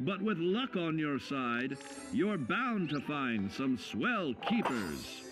But 0.00 0.22
with 0.22 0.38
luck 0.38 0.76
on 0.76 0.98
your 0.98 1.18
side, 1.18 1.76
you're 2.12 2.38
bound 2.38 2.88
to 2.90 3.00
find 3.00 3.52
some 3.52 3.76
swell 3.78 4.34
keepers. 4.48 5.22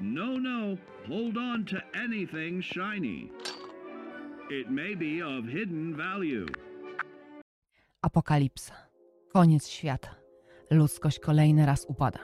No, 0.00 0.38
no, 0.38 0.76
hold 1.08 1.36
on 1.36 1.64
to 1.64 1.82
anything 1.94 2.62
shiny. 2.62 3.30
It 4.50 4.70
may 4.70 4.94
be 4.94 5.20
of 5.22 5.46
hidden 5.48 5.96
value. 5.96 6.46
Apokalipsa. 8.02 8.74
Koniec 9.32 9.68
świata. 9.68 10.14
Ludzkość 10.70 11.18
kolejny 11.18 11.66
raz 11.66 11.86
upada. 11.88 12.18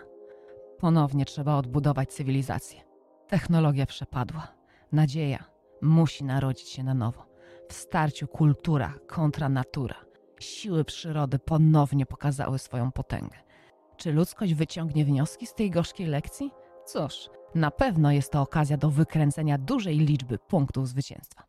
Ponownie 0.79 1.25
trzeba 1.25 1.57
odbudować 1.57 2.13
cywilizację. 2.13 2.81
Technologia 3.29 3.87
przepadła. 3.87 4.49
Nadzieja 4.93 5.45
musi 5.83 6.25
narodzić 6.25 6.69
się 6.69 6.83
na 6.83 6.95
nowo. 6.95 7.27
W 7.69 7.73
starciu 7.73 8.27
kultura 8.29 8.95
kontra 9.07 9.49
natura. 9.49 10.12
Siły 10.43 10.85
przyrody 10.85 11.39
ponownie 11.39 12.07
pokazały 12.07 12.59
swoją 12.59 12.93
potęgę. 12.93 13.39
Czy 13.97 14.13
ludzkość 14.13 14.55
wyciągnie 14.55 15.05
wnioski 15.05 15.47
z 15.47 15.55
tej 15.55 15.71
gorzkiej 15.71 16.07
lekcji? 16.07 16.51
Cóż, 16.87 17.31
na 17.55 17.71
pewno 17.71 18.13
jest 18.13 18.33
to 18.33 18.41
okazja 18.41 18.77
do 18.77 18.91
wykręcenia 18.91 19.59
dużej 19.59 19.99
liczby 19.99 20.39
punktów 20.39 20.89
zwycięstwa. 20.89 21.45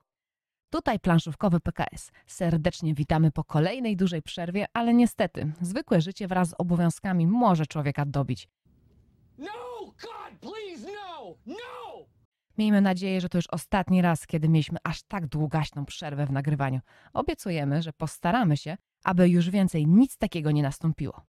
Tutaj 0.69 0.99
planszówkowy 0.99 1.59
PKS. 1.59 2.11
Serdecznie 2.27 2.93
witamy 2.93 3.31
po 3.31 3.43
kolejnej 3.43 3.97
dużej 3.97 4.21
przerwie, 4.21 4.65
ale 4.73 4.93
niestety 4.93 5.53
zwykłe 5.61 6.01
życie 6.01 6.27
wraz 6.27 6.49
z 6.49 6.55
obowiązkami 6.57 7.27
może 7.27 7.65
człowieka 7.65 8.05
dobić. 8.05 8.47
No! 9.37 9.51
God, 9.85 10.39
please, 10.41 10.87
no! 10.87 11.35
No! 11.45 12.05
Miejmy 12.57 12.81
nadzieję, 12.81 13.21
że 13.21 13.29
to 13.29 13.37
już 13.37 13.47
ostatni 13.47 14.01
raz, 14.01 14.27
kiedy 14.27 14.49
mieliśmy 14.49 14.77
aż 14.83 15.03
tak 15.03 15.27
długaśną 15.27 15.85
przerwę 15.85 16.25
w 16.25 16.31
nagrywaniu. 16.31 16.79
Obiecujemy, 17.13 17.81
że 17.81 17.93
postaramy 17.93 18.57
się, 18.57 18.77
aby 19.03 19.29
już 19.29 19.49
więcej 19.49 19.87
nic 19.87 20.17
takiego 20.17 20.51
nie 20.51 20.63
nastąpiło. 20.63 21.21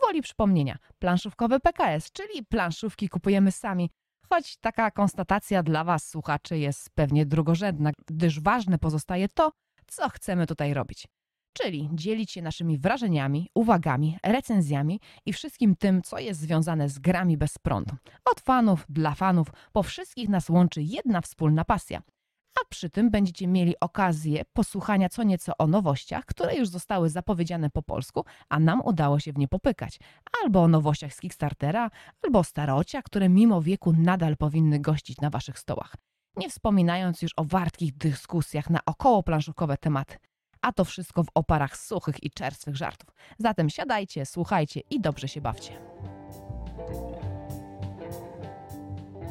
Gwoli 0.00 0.22
przypomnienia, 0.22 0.78
planszówkowy 0.98 1.60
PKS, 1.60 2.12
czyli 2.12 2.44
planszówki 2.44 3.08
kupujemy 3.08 3.52
sami, 3.52 3.90
choć 4.28 4.56
taka 4.56 4.90
konstatacja 4.90 5.62
dla 5.62 5.84
Was, 5.84 6.08
słuchaczy, 6.08 6.58
jest 6.58 6.90
pewnie 6.94 7.26
drugorzędna, 7.26 7.90
gdyż 8.06 8.40
ważne 8.40 8.78
pozostaje 8.78 9.28
to, 9.28 9.52
co 9.86 10.08
chcemy 10.08 10.46
tutaj 10.46 10.74
robić. 10.74 11.06
Czyli 11.52 11.88
dzielić 11.92 12.30
się 12.30 12.42
naszymi 12.42 12.78
wrażeniami, 12.78 13.50
uwagami, 13.54 14.18
recenzjami 14.22 15.00
i 15.26 15.32
wszystkim 15.32 15.76
tym, 15.76 16.02
co 16.02 16.18
jest 16.18 16.40
związane 16.40 16.88
z 16.88 16.98
grami 16.98 17.36
bez 17.36 17.58
prądu. 17.58 17.96
Od 18.24 18.40
fanów, 18.40 18.86
dla 18.88 19.14
fanów, 19.14 19.48
po 19.72 19.82
wszystkich 19.82 20.28
nas 20.28 20.48
łączy 20.48 20.82
jedna 20.82 21.20
wspólna 21.20 21.64
pasja. 21.64 22.02
A 22.60 22.64
przy 22.68 22.90
tym 22.90 23.10
będziecie 23.10 23.46
mieli 23.46 23.74
okazję 23.80 24.42
posłuchania 24.52 25.08
co 25.08 25.22
nieco 25.22 25.52
o 25.58 25.66
nowościach, 25.66 26.24
które 26.24 26.56
już 26.56 26.68
zostały 26.68 27.10
zapowiedziane 27.10 27.70
po 27.70 27.82
polsku, 27.82 28.24
a 28.48 28.60
nam 28.60 28.82
udało 28.84 29.20
się 29.20 29.32
w 29.32 29.38
nie 29.38 29.48
popykać. 29.48 29.98
Albo 30.42 30.62
o 30.62 30.68
nowościach 30.68 31.14
z 31.14 31.20
Kickstartera, 31.20 31.90
albo 32.22 32.38
o 32.38 32.44
starociach, 32.44 33.04
które 33.04 33.28
mimo 33.28 33.62
wieku 33.62 33.92
nadal 33.92 34.36
powinny 34.36 34.80
gościć 34.80 35.20
na 35.20 35.30
waszych 35.30 35.58
stołach. 35.58 35.96
Nie 36.36 36.50
wspominając 36.50 37.22
już 37.22 37.32
o 37.36 37.44
wartkich 37.44 37.96
dyskusjach 37.96 38.70
na 38.70 38.80
około 38.86 39.22
planszówkowe 39.22 39.76
tematy. 39.76 40.16
A 40.62 40.72
to 40.72 40.84
wszystko 40.84 41.24
w 41.24 41.28
oparach 41.34 41.76
suchych 41.76 42.24
i 42.24 42.30
czerstwych 42.30 42.76
żartów. 42.76 43.14
Zatem 43.38 43.70
siadajcie, 43.70 44.26
słuchajcie 44.26 44.80
i 44.90 45.00
dobrze 45.00 45.28
się 45.28 45.40
bawcie. 45.40 45.82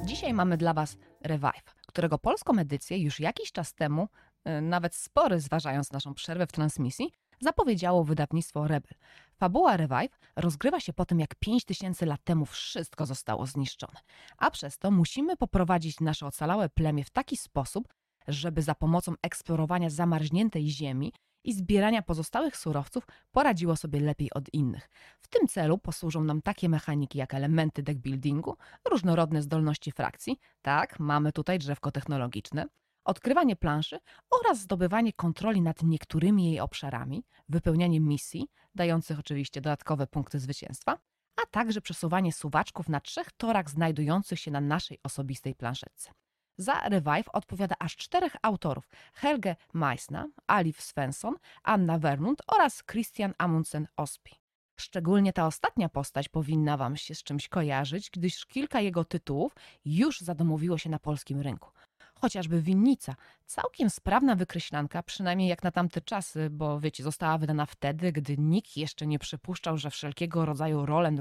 Dzisiaj 0.05 0.33
mamy 0.33 0.57
dla 0.57 0.73
Was 0.73 0.97
Revive, 1.21 1.75
którego 1.87 2.17
polską 2.17 2.57
edycję 2.59 2.97
już 2.97 3.19
jakiś 3.19 3.51
czas 3.51 3.73
temu, 3.73 4.07
y, 4.47 4.61
nawet 4.61 4.95
spory 4.95 5.39
zważając 5.39 5.91
naszą 5.91 6.13
przerwę 6.13 6.47
w 6.47 6.51
transmisji, 6.51 7.11
zapowiedziało 7.41 8.03
wydawnictwo 8.03 8.67
Rebel. 8.67 8.93
Fabuła 9.35 9.77
Revive 9.77 10.19
rozgrywa 10.35 10.79
się 10.79 10.93
po 10.93 11.05
tym, 11.05 11.19
jak 11.19 11.35
5000 11.35 12.05
lat 12.05 12.23
temu 12.23 12.45
wszystko 12.45 13.05
zostało 13.05 13.45
zniszczone, 13.45 13.99
a 14.37 14.51
przez 14.51 14.77
to 14.77 14.91
musimy 14.91 15.37
poprowadzić 15.37 15.99
nasze 15.99 16.25
ocalałe 16.25 16.69
plemię 16.69 17.03
w 17.03 17.09
taki 17.09 17.37
sposób, 17.37 17.93
żeby 18.27 18.61
za 18.61 18.75
pomocą 18.75 19.13
eksplorowania 19.21 19.89
zamarzniętej 19.89 20.69
ziemi 20.69 21.13
i 21.43 21.53
zbierania 21.53 22.01
pozostałych 22.01 22.57
surowców 22.57 23.03
poradziło 23.31 23.75
sobie 23.75 23.99
lepiej 23.99 24.33
od 24.33 24.53
innych. 24.53 24.89
W 25.19 25.27
tym 25.27 25.47
celu 25.47 25.77
posłużą 25.77 26.23
nam 26.23 26.41
takie 26.41 26.69
mechaniki 26.69 27.17
jak 27.17 27.33
elementy 27.33 27.83
deckbuildingu, 27.83 28.57
różnorodne 28.89 29.41
zdolności 29.41 29.91
frakcji, 29.91 30.39
tak, 30.61 30.99
mamy 30.99 31.31
tutaj 31.31 31.59
drzewko 31.59 31.91
technologiczne, 31.91 32.65
odkrywanie 33.05 33.55
planszy 33.55 33.99
oraz 34.29 34.59
zdobywanie 34.59 35.13
kontroli 35.13 35.61
nad 35.61 35.83
niektórymi 35.83 36.45
jej 36.45 36.59
obszarami, 36.59 37.23
wypełnianie 37.49 37.99
misji, 37.99 38.47
dających 38.75 39.19
oczywiście 39.19 39.61
dodatkowe 39.61 40.07
punkty 40.07 40.39
zwycięstwa, 40.39 40.97
a 41.43 41.45
także 41.51 41.81
przesuwanie 41.81 42.33
suwaczków 42.33 42.89
na 42.89 42.99
trzech 42.99 43.31
torach 43.31 43.69
znajdujących 43.69 44.39
się 44.39 44.51
na 44.51 44.61
naszej 44.61 44.99
osobistej 45.03 45.55
planszetce. 45.55 46.11
Za 46.61 46.79
Revive 46.89 47.29
odpowiada 47.33 47.75
aż 47.79 47.95
czterech 47.95 48.35
autorów: 48.41 48.89
Helge 49.13 49.55
Meissner, 49.73 50.25
Alif 50.47 50.81
Svensson, 50.81 51.35
Anna 51.63 51.99
Wernund 51.99 52.41
oraz 52.47 52.83
Christian 52.83 53.33
Amundsen 53.37 53.87
Ospi. 53.97 54.35
Szczególnie 54.79 55.33
ta 55.33 55.47
ostatnia 55.47 55.89
postać 55.89 56.29
powinna 56.29 56.77
Wam 56.77 56.97
się 56.97 57.15
z 57.15 57.23
czymś 57.23 57.47
kojarzyć, 57.47 58.09
gdyż 58.09 58.45
kilka 58.45 58.81
jego 58.81 59.05
tytułów 59.05 59.55
już 59.85 60.19
zadomowiło 60.19 60.77
się 60.77 60.89
na 60.89 60.99
polskim 60.99 61.41
rynku. 61.41 61.69
Chociażby 62.15 62.61
Winnica, 62.61 63.15
całkiem 63.45 63.89
sprawna 63.89 64.35
wykreślanka, 64.35 65.03
przynajmniej 65.03 65.49
jak 65.49 65.63
na 65.63 65.71
tamte 65.71 66.01
czasy, 66.01 66.49
bo 66.49 66.79
wiecie, 66.79 67.03
została 67.03 67.37
wydana 67.37 67.65
wtedy, 67.65 68.11
gdy 68.11 68.37
nikt 68.37 68.77
jeszcze 68.77 69.07
nie 69.07 69.19
przypuszczał, 69.19 69.77
że 69.77 69.89
wszelkiego 69.89 70.45
rodzaju 70.45 70.85
roll 70.85 71.05
and 71.05 71.19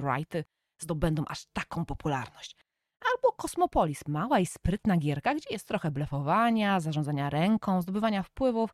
zdobędą 0.79 1.25
aż 1.29 1.47
taką 1.53 1.85
popularność 1.85 2.57
albo 3.01 3.33
Kosmopolis, 3.33 4.09
mała 4.09 4.39
i 4.39 4.47
sprytna 4.47 4.97
gierka, 4.97 5.35
gdzie 5.35 5.49
jest 5.51 5.69
trochę 5.69 5.91
blefowania, 5.91 6.81
zarządzania 6.81 7.31
ręką, 7.31 7.83
zdobywania 7.83 8.23
wpływów, 8.23 8.71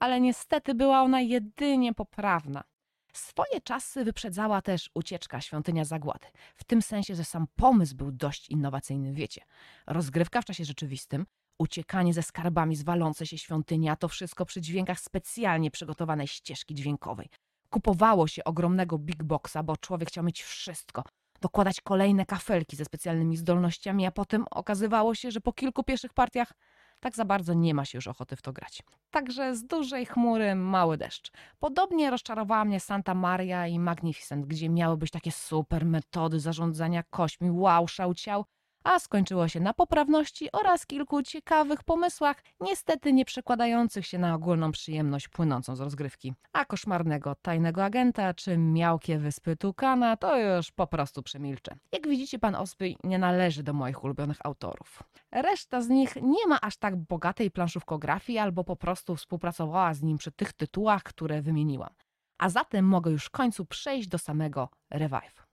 ale 0.00 0.20
niestety 0.20 0.74
była 0.74 1.02
ona 1.02 1.20
jedynie 1.20 1.94
poprawna. 1.94 2.64
Swoje 3.12 3.60
czasy 3.60 4.04
wyprzedzała 4.04 4.62
też 4.62 4.90
ucieczka 4.94 5.40
Świątynia 5.40 5.84
Zagłady, 5.84 6.26
w 6.56 6.64
tym 6.64 6.82
sensie, 6.82 7.14
że 7.14 7.24
sam 7.24 7.46
pomysł 7.56 7.96
był 7.96 8.12
dość 8.12 8.48
innowacyjny, 8.48 9.12
wiecie. 9.12 9.42
Rozgrywka 9.86 10.42
w 10.42 10.44
czasie 10.44 10.64
rzeczywistym, 10.64 11.26
uciekanie 11.58 12.14
ze 12.14 12.22
skarbami 12.22 12.76
z 12.76 12.82
walące 12.82 13.26
się 13.26 13.38
świątyni, 13.38 13.88
a 13.88 13.96
to 13.96 14.08
wszystko 14.08 14.46
przy 14.46 14.60
dźwiękach 14.60 15.00
specjalnie 15.00 15.70
przygotowanej 15.70 16.26
ścieżki 16.26 16.74
dźwiękowej. 16.74 17.28
Kupowało 17.70 18.28
się 18.28 18.44
ogromnego 18.44 18.98
big 18.98 19.22
boxa, 19.22 19.62
bo 19.64 19.76
człowiek 19.76 20.08
chciał 20.08 20.24
mieć 20.24 20.42
wszystko, 20.42 21.04
dokładać 21.46 21.80
kolejne 21.80 22.26
kafelki 22.26 22.76
ze 22.76 22.84
specjalnymi 22.84 23.36
zdolnościami, 23.36 24.06
a 24.06 24.10
potem 24.10 24.44
okazywało 24.50 25.14
się, 25.14 25.30
że 25.30 25.40
po 25.40 25.52
kilku 25.52 25.84
pierwszych 25.84 26.12
partiach 26.12 26.52
tak 27.00 27.16
za 27.16 27.24
bardzo 27.24 27.54
nie 27.54 27.74
ma 27.74 27.84
się 27.84 27.98
już 27.98 28.06
ochoty 28.06 28.36
w 28.36 28.42
to 28.42 28.52
grać. 28.52 28.82
Także 29.10 29.56
z 29.56 29.66
dużej 29.66 30.06
chmury 30.06 30.54
mały 30.54 30.96
deszcz. 30.96 31.32
Podobnie 31.58 32.10
rozczarowała 32.10 32.64
mnie 32.64 32.80
Santa 32.80 33.14
Maria 33.14 33.66
i 33.66 33.78
Magnificent, 33.78 34.46
gdzie 34.46 34.68
miały 34.68 34.96
być 34.96 35.10
takie 35.10 35.32
super 35.32 35.84
metody 35.84 36.40
zarządzania 36.40 37.02
kośćmi, 37.10 37.50
wow, 37.50 37.88
szałciał, 37.88 38.44
a 38.86 38.98
skończyło 38.98 39.48
się 39.48 39.60
na 39.60 39.74
poprawności 39.74 40.52
oraz 40.52 40.86
kilku 40.86 41.22
ciekawych 41.22 41.84
pomysłach, 41.84 42.42
niestety 42.60 43.12
nie 43.12 43.24
przekładających 43.24 44.06
się 44.06 44.18
na 44.18 44.34
ogólną 44.34 44.72
przyjemność 44.72 45.28
płynącą 45.28 45.76
z 45.76 45.80
rozgrywki. 45.80 46.34
A 46.52 46.64
koszmarnego 46.64 47.34
tajnego 47.34 47.84
agenta 47.84 48.34
czy 48.34 48.58
miałkie 48.58 49.18
wyspy 49.18 49.56
Tukana 49.56 50.16
to 50.16 50.38
już 50.38 50.72
po 50.72 50.86
prostu 50.86 51.22
przemilczę. 51.22 51.76
Jak 51.92 52.08
widzicie, 52.08 52.38
pan 52.38 52.54
Osby 52.54 52.94
nie 53.04 53.18
należy 53.18 53.62
do 53.62 53.72
moich 53.72 54.04
ulubionych 54.04 54.38
autorów. 54.44 55.02
Reszta 55.32 55.80
z 55.80 55.88
nich 55.88 56.16
nie 56.16 56.46
ma 56.48 56.60
aż 56.60 56.76
tak 56.76 56.96
bogatej 56.96 57.50
planszówkografii 57.50 58.38
albo 58.38 58.64
po 58.64 58.76
prostu 58.76 59.16
współpracowała 59.16 59.94
z 59.94 60.02
nim 60.02 60.18
przy 60.18 60.32
tych 60.32 60.52
tytułach, 60.52 61.02
które 61.02 61.42
wymieniłam. 61.42 61.90
A 62.38 62.48
zatem 62.48 62.84
mogę 62.84 63.10
już 63.10 63.24
w 63.24 63.30
końcu 63.30 63.64
przejść 63.64 64.08
do 64.08 64.18
samego 64.18 64.68
Revive. 64.90 65.45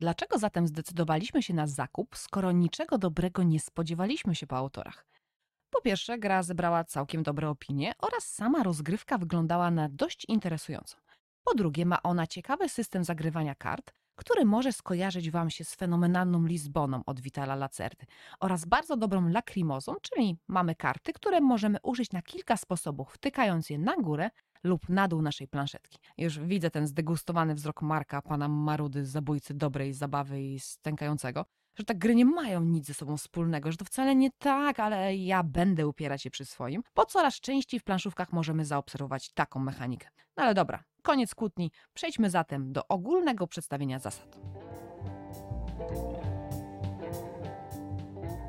Dlaczego 0.00 0.38
zatem 0.38 0.66
zdecydowaliśmy 0.66 1.42
się 1.42 1.54
na 1.54 1.66
zakup, 1.66 2.16
skoro 2.16 2.52
niczego 2.52 2.98
dobrego 2.98 3.42
nie 3.42 3.60
spodziewaliśmy 3.60 4.34
się 4.34 4.46
po 4.46 4.56
autorach? 4.56 5.06
Po 5.70 5.80
pierwsze, 5.80 6.18
gra 6.18 6.42
zebrała 6.42 6.84
całkiem 6.84 7.22
dobre 7.22 7.48
opinie 7.48 7.92
oraz 7.98 8.24
sama 8.24 8.62
rozgrywka 8.62 9.18
wyglądała 9.18 9.70
na 9.70 9.88
dość 9.88 10.24
interesującą. 10.28 10.96
Po 11.44 11.54
drugie, 11.54 11.86
ma 11.86 12.02
ona 12.02 12.26
ciekawy 12.26 12.68
system 12.68 13.04
zagrywania 13.04 13.54
kart, 13.54 13.92
który 14.16 14.44
może 14.44 14.72
skojarzyć 14.72 15.30
Wam 15.30 15.50
się 15.50 15.64
z 15.64 15.74
fenomenalną 15.74 16.46
Lizboną 16.46 17.02
od 17.06 17.20
Vitala 17.20 17.54
Lacerdy 17.54 18.06
oraz 18.40 18.64
bardzo 18.64 18.96
dobrą 18.96 19.28
Lacrimozą, 19.28 19.94
czyli 20.02 20.38
mamy 20.48 20.74
karty, 20.74 21.12
które 21.12 21.40
możemy 21.40 21.78
użyć 21.82 22.12
na 22.12 22.22
kilka 22.22 22.56
sposobów, 22.56 23.12
wtykając 23.12 23.70
je 23.70 23.78
na 23.78 23.96
górę 23.96 24.30
lub 24.64 24.88
na 24.88 25.08
dół 25.08 25.22
naszej 25.22 25.48
planszetki. 25.48 25.98
Już 26.18 26.38
widzę 26.38 26.70
ten 26.70 26.86
zdegustowany 26.86 27.54
wzrok 27.54 27.82
Marka, 27.82 28.22
pana 28.22 28.48
Marudy, 28.48 29.06
zabójcy 29.06 29.54
dobrej 29.54 29.92
zabawy 29.92 30.42
i 30.42 30.60
stękającego. 30.60 31.44
że 31.78 31.84
te 31.84 31.94
gry 31.94 32.14
nie 32.14 32.24
mają 32.24 32.64
nic 32.64 32.86
ze 32.86 32.94
sobą 32.94 33.16
wspólnego, 33.16 33.70
że 33.72 33.76
to 33.78 33.84
wcale 33.84 34.14
nie 34.16 34.30
tak, 34.38 34.80
ale 34.80 35.16
ja 35.16 35.42
będę 35.42 35.86
upierać 35.86 36.22
się 36.22 36.30
przy 36.30 36.44
swoim, 36.44 36.82
bo 36.94 37.06
coraz 37.06 37.40
częściej 37.40 37.80
w 37.80 37.84
planszówkach 37.84 38.32
możemy 38.32 38.64
zaobserwować 38.64 39.32
taką 39.32 39.60
mechanikę. 39.60 40.08
No 40.36 40.42
ale 40.42 40.54
dobra, 40.54 40.84
koniec 41.02 41.34
kłótni, 41.34 41.70
przejdźmy 41.94 42.30
zatem 42.30 42.72
do 42.72 42.88
ogólnego 42.88 43.46
przedstawienia 43.46 43.98
zasad. 43.98 44.40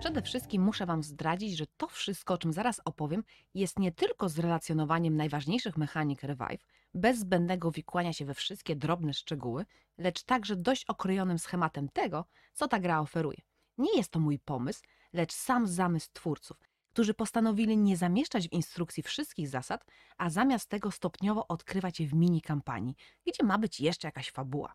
Przede 0.02 0.22
wszystkim 0.22 0.62
muszę 0.62 0.86
Wam 0.86 1.04
zdradzić, 1.04 1.58
że 1.58 1.66
to 1.78 1.88
wszystko, 1.88 2.34
o 2.34 2.38
czym 2.38 2.54
zaraz 2.54 2.82
opowiem, 2.86 3.24
jest 3.54 3.80
nie 3.80 3.92
tylko 3.92 4.30
zrelacjonowaniem 4.30 5.18
najważniejszych 5.18 5.78
mechanik 5.78 6.24
Revive, 6.24 6.66
bez 6.94 7.20
zbędnego 7.20 7.72
wikłania 7.72 8.14
się 8.14 8.26
we 8.26 8.34
wszystkie 8.34 8.76
drobne 8.76 9.14
szczegóły, 9.14 9.66
lecz 9.98 10.24
także 10.24 10.56
dość 10.56 10.86
okrojonym 10.86 11.40
schematem 11.40 11.90
tego, 11.90 12.26
co 12.54 12.68
ta 12.68 12.80
gra 12.80 13.00
oferuje. 13.00 13.38
Nie 13.78 13.98
jest 13.98 14.12
to 14.12 14.20
mój 14.20 14.40
pomysł, 14.40 14.82
lecz 15.14 15.34
sam 15.34 15.68
zamysł 15.68 16.10
twórców, 16.14 16.58
którzy 16.90 17.14
postanowili 17.14 17.78
nie 17.78 17.98
zamieszczać 17.98 18.48
w 18.48 18.54
instrukcji 18.54 19.04
wszystkich 19.04 19.48
zasad, 19.48 19.86
a 20.18 20.30
zamiast 20.30 20.70
tego 20.70 20.92
stopniowo 20.92 21.48
odkrywać 21.48 22.00
je 22.00 22.08
w 22.08 22.14
mini 22.14 22.42
kampanii, 22.42 22.96
gdzie 23.28 23.44
ma 23.44 23.58
być 23.58 23.80
jeszcze 23.80 24.08
jakaś 24.08 24.32
fabuła. 24.32 24.74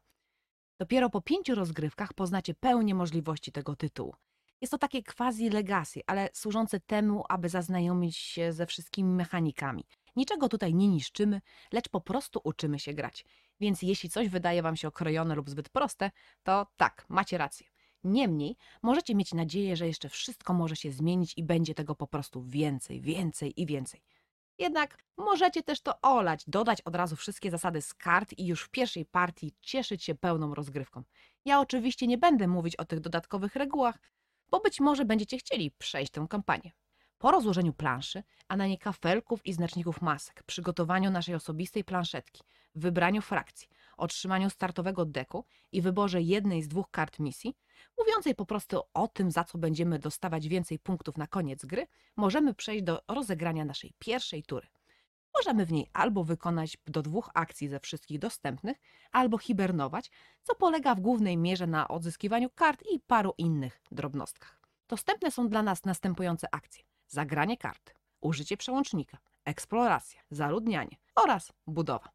Dopiero 0.78 1.10
po 1.10 1.20
pięciu 1.20 1.54
rozgrywkach 1.54 2.14
poznacie 2.14 2.54
pełnię 2.54 2.94
możliwości 2.94 3.52
tego 3.52 3.76
tytułu. 3.76 4.14
Jest 4.60 4.70
to 4.70 4.78
takie 4.78 5.02
quasi 5.02 5.50
legacy, 5.50 6.00
ale 6.06 6.28
służące 6.32 6.80
temu, 6.80 7.24
aby 7.28 7.48
zaznajomić 7.48 8.16
się 8.16 8.52
ze 8.52 8.66
wszystkimi 8.66 9.10
mechanikami. 9.10 9.84
Niczego 10.16 10.48
tutaj 10.48 10.74
nie 10.74 10.88
niszczymy, 10.88 11.40
lecz 11.72 11.88
po 11.88 12.00
prostu 12.00 12.40
uczymy 12.44 12.78
się 12.78 12.94
grać. 12.94 13.24
Więc 13.60 13.82
jeśli 13.82 14.10
coś 14.10 14.28
wydaje 14.28 14.62
Wam 14.62 14.76
się 14.76 14.88
okrojone 14.88 15.34
lub 15.34 15.50
zbyt 15.50 15.68
proste, 15.68 16.10
to 16.42 16.66
tak, 16.76 17.06
macie 17.08 17.38
rację. 17.38 17.66
Niemniej 18.04 18.56
możecie 18.82 19.14
mieć 19.14 19.34
nadzieję, 19.34 19.76
że 19.76 19.86
jeszcze 19.86 20.08
wszystko 20.08 20.54
może 20.54 20.76
się 20.76 20.92
zmienić 20.92 21.32
i 21.36 21.42
będzie 21.42 21.74
tego 21.74 21.94
po 21.94 22.06
prostu 22.06 22.42
więcej, 22.42 23.00
więcej 23.00 23.60
i 23.60 23.66
więcej. 23.66 24.02
Jednak 24.58 24.98
możecie 25.16 25.62
też 25.62 25.80
to 25.80 26.00
olać, 26.00 26.44
dodać 26.46 26.80
od 26.80 26.96
razu 26.96 27.16
wszystkie 27.16 27.50
zasady 27.50 27.82
z 27.82 27.94
kart 27.94 28.34
i 28.38 28.46
już 28.46 28.62
w 28.62 28.68
pierwszej 28.68 29.04
partii 29.04 29.54
cieszyć 29.60 30.04
się 30.04 30.14
pełną 30.14 30.54
rozgrywką. 30.54 31.02
Ja 31.44 31.60
oczywiście 31.60 32.06
nie 32.06 32.18
będę 32.18 32.48
mówić 32.48 32.76
o 32.76 32.84
tych 32.84 33.00
dodatkowych 33.00 33.56
regułach, 33.56 33.98
bo 34.50 34.60
być 34.60 34.80
może 34.80 35.04
będziecie 35.04 35.38
chcieli 35.38 35.70
przejść 35.70 36.12
tę 36.12 36.26
kampanię. 36.30 36.72
Po 37.18 37.30
rozłożeniu 37.30 37.72
planszy, 37.72 38.22
a 38.48 38.56
na 38.56 38.66
nie 38.66 38.78
kafelków 38.78 39.46
i 39.46 39.52
znaczników 39.52 40.02
masek, 40.02 40.42
przygotowaniu 40.42 41.10
naszej 41.10 41.34
osobistej 41.34 41.84
planszetki, 41.84 42.42
wybraniu 42.74 43.22
frakcji, 43.22 43.68
otrzymaniu 43.96 44.50
startowego 44.50 45.04
deku 45.04 45.44
i 45.72 45.82
wyborze 45.82 46.22
jednej 46.22 46.62
z 46.62 46.68
dwóch 46.68 46.90
kart 46.90 47.18
misji, 47.18 47.54
mówiącej 47.98 48.34
po 48.34 48.46
prostu 48.46 48.82
o 48.94 49.08
tym, 49.08 49.30
za 49.30 49.44
co 49.44 49.58
będziemy 49.58 49.98
dostawać 49.98 50.48
więcej 50.48 50.78
punktów 50.78 51.16
na 51.16 51.26
koniec 51.26 51.64
gry, 51.64 51.86
możemy 52.16 52.54
przejść 52.54 52.84
do 52.84 53.02
rozegrania 53.08 53.64
naszej 53.64 53.92
pierwszej 53.98 54.42
tury. 54.42 54.66
Możemy 55.36 55.66
w 55.66 55.72
niej 55.72 55.90
albo 55.92 56.24
wykonać 56.24 56.78
do 56.86 57.02
dwóch 57.02 57.30
akcji 57.34 57.68
ze 57.68 57.80
wszystkich 57.80 58.18
dostępnych, 58.18 58.76
albo 59.12 59.38
hibernować, 59.38 60.10
co 60.42 60.54
polega 60.54 60.94
w 60.94 61.00
głównej 61.00 61.36
mierze 61.36 61.66
na 61.66 61.88
odzyskiwaniu 61.88 62.50
kart 62.50 62.82
i 62.92 63.00
paru 63.00 63.34
innych 63.38 63.80
drobnostkach. 63.90 64.60
Dostępne 64.88 65.30
są 65.30 65.48
dla 65.48 65.62
nas 65.62 65.84
następujące 65.84 66.46
akcje: 66.52 66.84
zagranie 67.06 67.56
karty, 67.56 67.92
użycie 68.20 68.56
przełącznika, 68.56 69.18
eksploracja, 69.44 70.20
zaludnianie 70.30 70.96
oraz 71.14 71.52
budowa. 71.66 72.08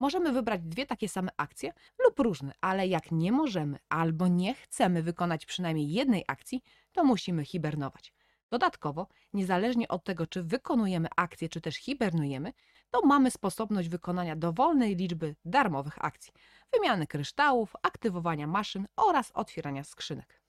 Możemy 0.00 0.32
wybrać 0.32 0.60
dwie 0.62 0.86
takie 0.86 1.08
same 1.08 1.30
akcje 1.36 1.72
lub 2.04 2.18
różne, 2.18 2.52
ale 2.60 2.88
jak 2.88 3.12
nie 3.12 3.32
możemy 3.32 3.78
albo 3.88 4.28
nie 4.28 4.54
chcemy 4.54 5.02
wykonać 5.02 5.46
przynajmniej 5.46 5.92
jednej 5.92 6.24
akcji, 6.28 6.62
to 6.92 7.04
musimy 7.04 7.44
hibernować. 7.44 8.12
Dodatkowo, 8.50 9.06
niezależnie 9.32 9.88
od 9.88 10.04
tego, 10.04 10.26
czy 10.26 10.42
wykonujemy 10.42 11.08
akcję, 11.16 11.48
czy 11.48 11.60
też 11.60 11.76
hibernujemy, 11.76 12.52
to 12.90 13.00
mamy 13.06 13.30
sposobność 13.30 13.88
wykonania 13.88 14.36
dowolnej 14.36 14.96
liczby 14.96 15.36
darmowych 15.44 16.04
akcji, 16.04 16.32
wymiany 16.72 17.06
kryształów, 17.06 17.76
aktywowania 17.82 18.46
maszyn 18.46 18.86
oraz 18.96 19.30
otwierania 19.34 19.84
skrzynek. 19.84 20.40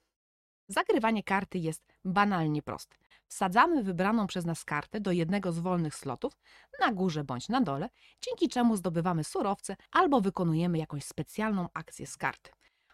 Zagrywanie 0.67 1.23
karty 1.23 1.57
jest 1.57 1.93
banalnie 2.05 2.61
proste. 2.61 2.97
Wsadzamy 3.27 3.83
wybraną 3.83 4.27
przez 4.27 4.45
nas 4.45 4.65
kartę 4.65 4.99
do 4.99 5.11
jednego 5.11 5.51
z 5.51 5.59
wolnych 5.59 5.95
slotów, 5.95 6.33
na 6.79 6.91
górze 6.91 7.23
bądź 7.23 7.49
na 7.49 7.61
dole, 7.61 7.89
dzięki 8.21 8.49
czemu 8.49 8.75
zdobywamy 8.75 9.23
surowce 9.23 9.75
albo 9.91 10.21
wykonujemy 10.21 10.77
jakąś 10.77 11.03
specjalną 11.03 11.69
akcję 11.73 12.07
z 12.07 12.17
karty 12.17 12.51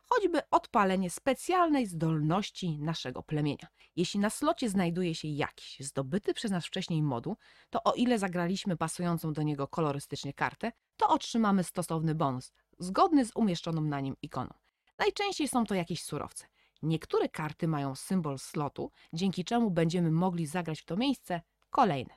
choćby 0.09 0.41
odpalenie 0.51 1.09
specjalnej 1.09 1.85
zdolności 1.85 2.79
naszego 2.79 3.23
plemienia. 3.23 3.67
Jeśli 3.95 4.19
na 4.19 4.29
slocie 4.29 4.69
znajduje 4.69 5.15
się 5.15 5.27
jakiś 5.27 5.79
zdobyty 5.79 6.33
przez 6.33 6.51
nas 6.51 6.65
wcześniej 6.65 7.03
moduł, 7.03 7.37
to 7.69 7.83
o 7.83 7.93
ile 7.93 8.19
zagraliśmy 8.19 8.77
pasującą 8.77 9.33
do 9.33 9.43
niego 9.43 9.67
kolorystycznie 9.67 10.33
kartę, 10.33 10.71
to 10.97 11.07
otrzymamy 11.07 11.63
stosowny 11.63 12.15
bonus, 12.15 12.53
zgodny 12.79 13.25
z 13.25 13.31
umieszczoną 13.35 13.81
na 13.81 13.99
nim 13.99 14.15
ikoną. 14.21 14.53
Najczęściej 14.97 15.47
są 15.47 15.65
to 15.65 15.75
jakieś 15.75 16.03
surowce. 16.03 16.45
Niektóre 16.81 17.29
karty 17.29 17.67
mają 17.67 17.95
symbol 17.95 18.39
slotu, 18.39 18.91
dzięki 19.13 19.45
czemu 19.45 19.71
będziemy 19.71 20.11
mogli 20.11 20.45
zagrać 20.45 20.81
w 20.81 20.85
to 20.85 20.97
miejsce 20.97 21.41
kolejne. 21.69 22.13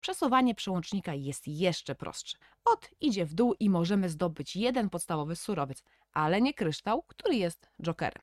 Przesuwanie 0.00 0.54
przełącznika 0.54 1.14
jest 1.14 1.48
jeszcze 1.48 1.94
prostsze. 1.94 2.38
Od 2.64 2.90
idzie 3.00 3.26
w 3.26 3.34
dół 3.34 3.54
i 3.60 3.70
możemy 3.70 4.08
zdobyć 4.08 4.56
jeden 4.56 4.90
podstawowy 4.90 5.36
surowiec, 5.36 5.82
ale 6.14 6.40
nie 6.40 6.54
kryształ, 6.54 7.02
który 7.02 7.34
jest 7.36 7.70
jokerem. 7.82 8.22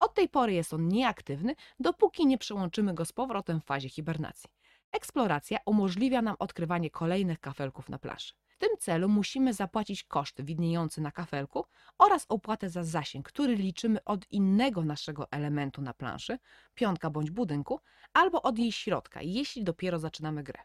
Od 0.00 0.14
tej 0.14 0.28
pory 0.28 0.52
jest 0.52 0.72
on 0.72 0.88
nieaktywny, 0.88 1.54
dopóki 1.80 2.26
nie 2.26 2.38
przełączymy 2.38 2.94
go 2.94 3.04
z 3.04 3.12
powrotem 3.12 3.60
w 3.60 3.64
fazie 3.64 3.88
hibernacji. 3.88 4.50
Eksploracja 4.92 5.58
umożliwia 5.66 6.22
nam 6.22 6.36
odkrywanie 6.38 6.90
kolejnych 6.90 7.40
kafelków 7.40 7.88
na 7.88 7.98
planszy. 7.98 8.34
W 8.48 8.56
tym 8.58 8.70
celu 8.78 9.08
musimy 9.08 9.54
zapłacić 9.54 10.04
koszt 10.04 10.42
widniejący 10.42 11.00
na 11.00 11.12
kafelku 11.12 11.64
oraz 11.98 12.26
opłatę 12.28 12.70
za 12.70 12.84
zasięg, 12.84 13.28
który 13.28 13.54
liczymy 13.54 14.04
od 14.04 14.30
innego 14.30 14.84
naszego 14.84 15.30
elementu 15.30 15.82
na 15.82 15.94
planszy, 15.94 16.38
pionka 16.74 17.10
bądź 17.10 17.30
budynku, 17.30 17.80
albo 18.12 18.42
od 18.42 18.58
jej 18.58 18.72
środka, 18.72 19.22
jeśli 19.22 19.64
dopiero 19.64 19.98
zaczynamy 19.98 20.42
grę. 20.42 20.62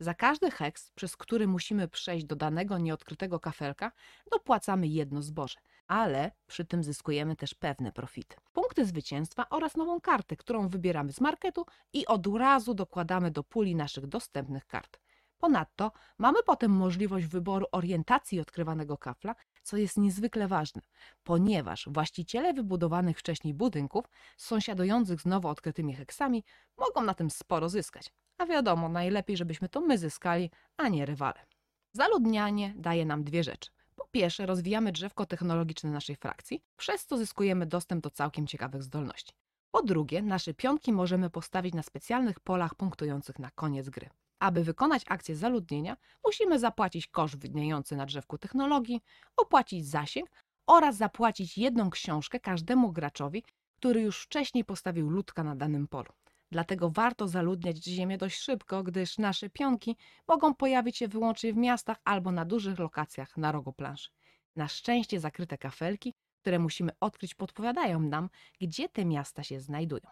Za 0.00 0.14
każdy 0.14 0.50
heks, 0.50 0.90
przez 0.90 1.16
który 1.16 1.46
musimy 1.46 1.88
przejść 1.88 2.26
do 2.26 2.36
danego 2.36 2.78
nieodkrytego 2.78 3.40
kafelka, 3.40 3.92
dopłacamy 4.32 4.86
jedno 4.88 5.22
zboże, 5.22 5.58
ale 5.88 6.32
przy 6.46 6.64
tym 6.64 6.82
zyskujemy 6.84 7.36
też 7.36 7.54
pewne 7.54 7.92
profity. 7.92 8.36
Punkty 8.52 8.84
zwycięstwa 8.84 9.48
oraz 9.50 9.76
nową 9.76 10.00
kartę, 10.00 10.36
którą 10.36 10.68
wybieramy 10.68 11.12
z 11.12 11.20
marketu 11.20 11.66
i 11.92 12.06
od 12.06 12.26
razu 12.26 12.74
dokładamy 12.74 13.30
do 13.30 13.44
puli 13.44 13.76
naszych 13.76 14.06
dostępnych 14.06 14.66
kart. 14.66 14.98
Ponadto 15.38 15.92
mamy 16.18 16.42
potem 16.42 16.70
możliwość 16.70 17.26
wyboru 17.26 17.66
orientacji 17.72 18.40
odkrywanego 18.40 18.98
kafla, 18.98 19.34
co 19.62 19.76
jest 19.76 19.96
niezwykle 19.96 20.48
ważne, 20.48 20.82
ponieważ 21.24 21.88
właściciele 21.90 22.54
wybudowanych 22.54 23.18
wcześniej 23.18 23.54
budynków, 23.54 24.04
sąsiadujących 24.36 25.20
z 25.20 25.26
nowo 25.26 25.48
odkrytymi 25.50 25.94
heksami, 25.94 26.44
mogą 26.76 27.02
na 27.02 27.14
tym 27.14 27.30
sporo 27.30 27.68
zyskać. 27.68 28.12
A 28.38 28.46
wiadomo, 28.46 28.88
najlepiej, 28.88 29.36
żebyśmy 29.36 29.68
to 29.68 29.80
my 29.80 29.98
zyskali, 29.98 30.50
a 30.76 30.88
nie 30.88 31.06
rywale. 31.06 31.46
Zaludnianie 31.92 32.74
daje 32.76 33.06
nam 33.06 33.24
dwie 33.24 33.44
rzeczy. 33.44 33.70
Po 33.98 34.08
pierwsze, 34.10 34.46
rozwijamy 34.46 34.92
drzewko 34.92 35.26
technologiczne 35.26 35.90
naszej 35.90 36.16
frakcji, 36.16 36.62
przez 36.76 37.06
co 37.06 37.18
zyskujemy 37.18 37.66
dostęp 37.66 38.02
do 38.04 38.10
całkiem 38.10 38.46
ciekawych 38.46 38.82
zdolności. 38.82 39.32
Po 39.70 39.82
drugie, 39.82 40.22
nasze 40.22 40.54
pionki 40.54 40.92
możemy 40.92 41.30
postawić 41.30 41.74
na 41.74 41.82
specjalnych 41.82 42.40
polach 42.40 42.74
punktujących 42.74 43.38
na 43.38 43.50
koniec 43.50 43.88
gry. 43.90 44.10
Aby 44.38 44.64
wykonać 44.64 45.02
akcję 45.08 45.36
zaludnienia, 45.36 45.96
musimy 46.24 46.58
zapłacić 46.58 47.06
koszt 47.06 47.42
widniejący 47.42 47.96
na 47.96 48.06
drzewku 48.06 48.38
technologii, 48.38 49.00
opłacić 49.36 49.88
zasięg 49.88 50.30
oraz 50.66 50.96
zapłacić 50.96 51.58
jedną 51.58 51.90
książkę 51.90 52.40
każdemu 52.40 52.92
graczowi, 52.92 53.44
który 53.76 54.00
już 54.00 54.22
wcześniej 54.22 54.64
postawił 54.64 55.10
ludka 55.10 55.44
na 55.44 55.56
danym 55.56 55.88
polu. 55.88 56.12
Dlatego 56.50 56.90
warto 56.90 57.28
zaludniać 57.28 57.84
ziemię 57.84 58.18
dość 58.18 58.38
szybko, 58.38 58.82
gdyż 58.82 59.18
nasze 59.18 59.50
pionki 59.50 59.96
mogą 60.28 60.54
pojawić 60.54 60.96
się 60.96 61.08
wyłącznie 61.08 61.52
w 61.52 61.56
miastach 61.56 62.00
albo 62.04 62.32
na 62.32 62.44
dużych 62.44 62.78
lokacjach 62.78 63.36
na 63.36 63.52
rogu 63.52 63.72
planszy. 63.72 64.10
Na 64.56 64.68
szczęście 64.68 65.20
zakryte 65.20 65.58
kafelki, 65.58 66.14
które 66.40 66.58
musimy 66.58 66.92
odkryć, 67.00 67.34
podpowiadają 67.34 68.00
nam, 68.00 68.30
gdzie 68.60 68.88
te 68.88 69.04
miasta 69.04 69.42
się 69.44 69.60
znajdują. 69.60 70.10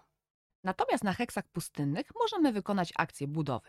Natomiast 0.64 1.04
na 1.04 1.12
heksach 1.12 1.48
pustynnych 1.48 2.06
możemy 2.20 2.52
wykonać 2.52 2.92
akcję 2.96 3.26
budowy. 3.26 3.68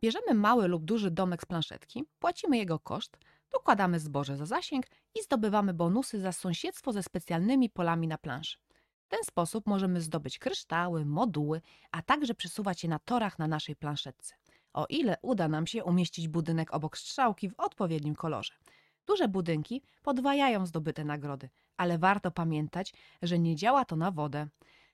Bierzemy 0.00 0.34
mały 0.34 0.68
lub 0.68 0.84
duży 0.84 1.10
domek 1.10 1.42
z 1.42 1.46
planszetki, 1.46 2.04
płacimy 2.18 2.56
jego 2.56 2.78
koszt, 2.78 3.18
dokładamy 3.52 4.00
zboże 4.00 4.36
za 4.36 4.46
zasięg 4.46 4.86
i 5.14 5.22
zdobywamy 5.22 5.74
bonusy 5.74 6.20
za 6.20 6.32
sąsiedztwo 6.32 6.92
ze 6.92 7.02
specjalnymi 7.02 7.70
polami 7.70 8.08
na 8.08 8.18
planszy. 8.18 8.58
W 9.08 9.10
ten 9.10 9.24
sposób 9.24 9.66
możemy 9.66 10.00
zdobyć 10.00 10.38
kryształy, 10.38 11.04
moduły, 11.04 11.60
a 11.90 12.02
także 12.02 12.34
przesuwać 12.34 12.82
je 12.82 12.88
na 12.88 12.98
torach 12.98 13.38
na 13.38 13.48
naszej 13.48 13.76
planszetce. 13.76 14.34
O 14.72 14.86
ile 14.88 15.16
uda 15.22 15.48
nam 15.48 15.66
się 15.66 15.84
umieścić 15.84 16.28
budynek 16.28 16.74
obok 16.74 16.98
strzałki 16.98 17.48
w 17.48 17.54
odpowiednim 17.60 18.14
kolorze. 18.14 18.54
Duże 19.06 19.28
budynki 19.28 19.82
podwajają 20.02 20.66
zdobyte 20.66 21.04
nagrody, 21.04 21.48
ale 21.76 21.98
warto 21.98 22.30
pamiętać, 22.30 22.92
że 23.22 23.38
nie 23.38 23.56
działa 23.56 23.84
to 23.84 23.96
na 23.96 24.10
wodę. 24.10 24.48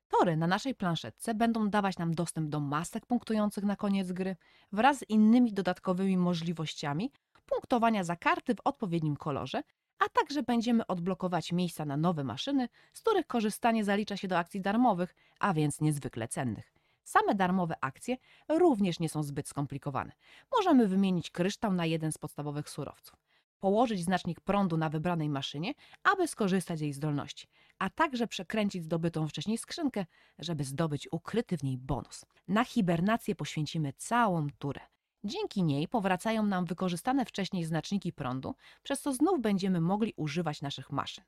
Tory 0.08 0.36
na 0.36 0.46
naszej 0.46 0.74
planszetce 0.74 1.34
będą 1.34 1.70
dawać 1.70 1.98
nam 1.98 2.14
dostęp 2.14 2.48
do 2.48 2.60
masek 2.60 3.06
punktujących 3.06 3.64
na 3.64 3.76
koniec 3.76 4.12
gry 4.12 4.36
wraz 4.72 4.98
z 4.98 5.08
innymi 5.08 5.52
dodatkowymi 5.52 6.16
możliwościami 6.16 7.12
punktowania 7.46 8.04
za 8.04 8.16
karty 8.16 8.54
w 8.54 8.60
odpowiednim 8.64 9.16
kolorze, 9.16 9.62
a 9.98 10.08
także 10.08 10.42
będziemy 10.42 10.86
odblokować 10.86 11.52
miejsca 11.52 11.84
na 11.84 11.96
nowe 11.96 12.24
maszyny, 12.24 12.68
z 12.92 13.00
których 13.00 13.26
korzystanie 13.26 13.84
zalicza 13.84 14.16
się 14.16 14.28
do 14.28 14.38
akcji 14.38 14.60
darmowych, 14.60 15.14
a 15.40 15.54
więc 15.54 15.80
niezwykle 15.80 16.28
cennych. 16.28 16.74
Same 17.04 17.34
darmowe 17.34 17.74
akcje 17.80 18.16
również 18.48 19.00
nie 19.00 19.08
są 19.08 19.22
zbyt 19.22 19.48
skomplikowane. 19.48 20.12
Możemy 20.56 20.88
wymienić 20.88 21.30
kryształ 21.30 21.72
na 21.72 21.86
jeden 21.86 22.12
z 22.12 22.18
podstawowych 22.18 22.70
surowców, 22.70 23.16
położyć 23.60 24.04
znacznik 24.04 24.40
prądu 24.40 24.76
na 24.76 24.88
wybranej 24.88 25.28
maszynie, 25.28 25.74
aby 26.02 26.28
skorzystać 26.28 26.78
z 26.78 26.82
jej 26.82 26.92
zdolności, 26.92 27.46
a 27.78 27.90
także 27.90 28.26
przekręcić 28.26 28.84
zdobytą 28.84 29.28
wcześniej 29.28 29.58
skrzynkę, 29.58 30.06
żeby 30.38 30.64
zdobyć 30.64 31.08
ukryty 31.12 31.56
w 31.56 31.62
niej 31.62 31.78
bonus. 31.78 32.24
Na 32.48 32.64
hibernację 32.64 33.34
poświęcimy 33.34 33.92
całą 33.92 34.46
turę. 34.58 34.80
Dzięki 35.24 35.62
niej 35.62 35.88
powracają 35.88 36.46
nam 36.46 36.64
wykorzystane 36.64 37.24
wcześniej 37.24 37.64
znaczniki 37.64 38.12
prądu, 38.12 38.54
przez 38.82 39.00
co 39.00 39.12
znów 39.12 39.40
będziemy 39.40 39.80
mogli 39.80 40.12
używać 40.16 40.62
naszych 40.62 40.90
maszyn. 40.90 41.24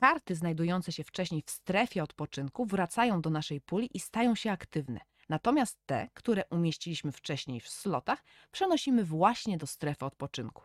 Karty 0.00 0.34
znajdujące 0.34 0.92
się 0.92 1.04
wcześniej 1.04 1.42
w 1.46 1.50
strefie 1.50 2.02
odpoczynku 2.02 2.66
wracają 2.66 3.20
do 3.20 3.30
naszej 3.30 3.60
puli 3.60 3.90
i 3.94 4.00
stają 4.00 4.34
się 4.34 4.52
aktywne. 4.52 5.00
Natomiast 5.28 5.78
te, 5.86 6.08
które 6.14 6.44
umieściliśmy 6.50 7.12
wcześniej 7.12 7.60
w 7.60 7.68
slotach, 7.68 8.24
przenosimy 8.50 9.04
właśnie 9.04 9.58
do 9.58 9.66
strefy 9.66 10.04
odpoczynku. 10.04 10.62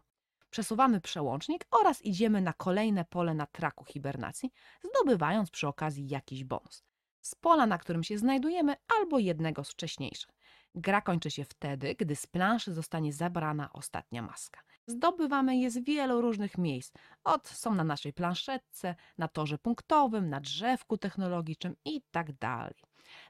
Przesuwamy 0.50 1.02
przełącznik 1.02 1.66
oraz 1.72 2.06
idziemy 2.06 2.42
na 2.42 2.54
kolejne 2.54 3.06
pole 3.06 3.34
na 3.34 3.46
traku 3.46 3.86
hibernacji, 3.86 4.52
zdobywając 4.84 5.50
przy 5.50 5.68
okazji 5.68 6.08
jakiś 6.08 6.44
bonus. 6.44 6.84
Z 7.22 7.36
pola, 7.36 7.66
na 7.66 7.78
którym 7.78 8.04
się 8.04 8.18
znajdujemy, 8.18 8.76
albo 9.00 9.20
jednego 9.20 9.64
z 9.64 9.72
wcześniejszych. 9.72 10.41
Gra 10.76 11.02
kończy 11.02 11.32
się 11.32 11.46
wtedy, 11.46 11.96
gdy 11.96 12.16
z 12.16 12.28
planszy 12.28 12.74
zostanie 12.74 13.14
zabrana 13.14 13.74
ostatnia 13.74 14.22
maska. 14.22 14.62
Zdobywamy 14.88 15.58
je 15.58 15.72
z 15.72 15.78
wielu 15.78 16.22
różnych 16.22 16.58
miejsc. 16.58 16.94
Od 17.24 17.48
są 17.48 17.76
na 17.76 17.84
naszej 17.84 18.14
planszetce, 18.14 18.96
na 19.18 19.28
torze 19.28 19.58
punktowym, 19.58 20.30
na 20.30 20.40
drzewku 20.40 20.98
technologicznym 20.98 21.76
i 21.86 22.02
tak. 22.12 22.74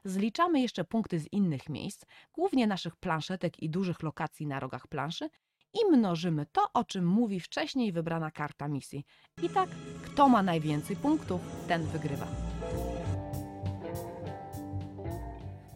Zliczamy 0.04 0.60
jeszcze 0.60 0.84
punkty 0.84 1.18
z 1.20 1.32
innych 1.32 1.68
miejsc, 1.68 2.04
głównie 2.32 2.66
naszych 2.66 2.96
planszetek 2.96 3.62
i 3.62 3.70
dużych 3.70 4.02
lokacji 4.02 4.46
na 4.46 4.60
rogach 4.60 4.86
planszy 4.86 5.30
i 5.74 5.90
mnożymy 5.92 6.46
to, 6.52 6.72
o 6.74 6.84
czym 6.84 7.06
mówi 7.06 7.40
wcześniej 7.40 7.92
wybrana 7.92 8.30
karta 8.30 8.68
misji. 8.68 9.04
I 9.42 9.48
tak, 9.48 9.70
kto 10.04 10.28
ma 10.28 10.42
najwięcej 10.42 10.96
punktów, 10.96 11.40
ten 11.68 11.86
wygrywa. 11.86 12.51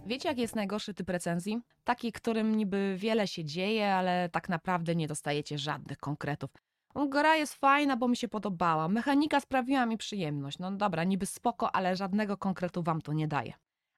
Wiecie, 0.06 0.28
jaki 0.28 0.40
jest 0.40 0.56
najgorszy 0.56 0.94
typ 0.94 1.10
recenzji? 1.10 1.60
Taki, 1.84 2.12
którym 2.12 2.56
niby 2.56 2.94
wiele 2.98 3.26
się 3.28 3.44
dzieje, 3.44 3.94
ale 3.94 4.28
tak 4.28 4.48
naprawdę 4.48 4.96
nie 4.96 5.08
dostajecie 5.08 5.58
żadnych 5.58 5.98
konkretów. 5.98 6.50
No, 6.94 7.06
Gra 7.06 7.36
jest 7.36 7.54
fajna, 7.54 7.96
bo 7.96 8.08
mi 8.08 8.16
się 8.16 8.28
podobała. 8.28 8.88
Mechanika 8.88 9.40
sprawiła 9.40 9.86
mi 9.86 9.96
przyjemność. 9.96 10.58
No 10.58 10.70
dobra, 10.72 11.04
niby 11.04 11.26
spoko, 11.26 11.74
ale 11.74 11.96
żadnego 11.96 12.36
konkretu 12.36 12.82
wam 12.82 13.00
to 13.02 13.12
nie 13.12 13.28
daje. 13.28 13.52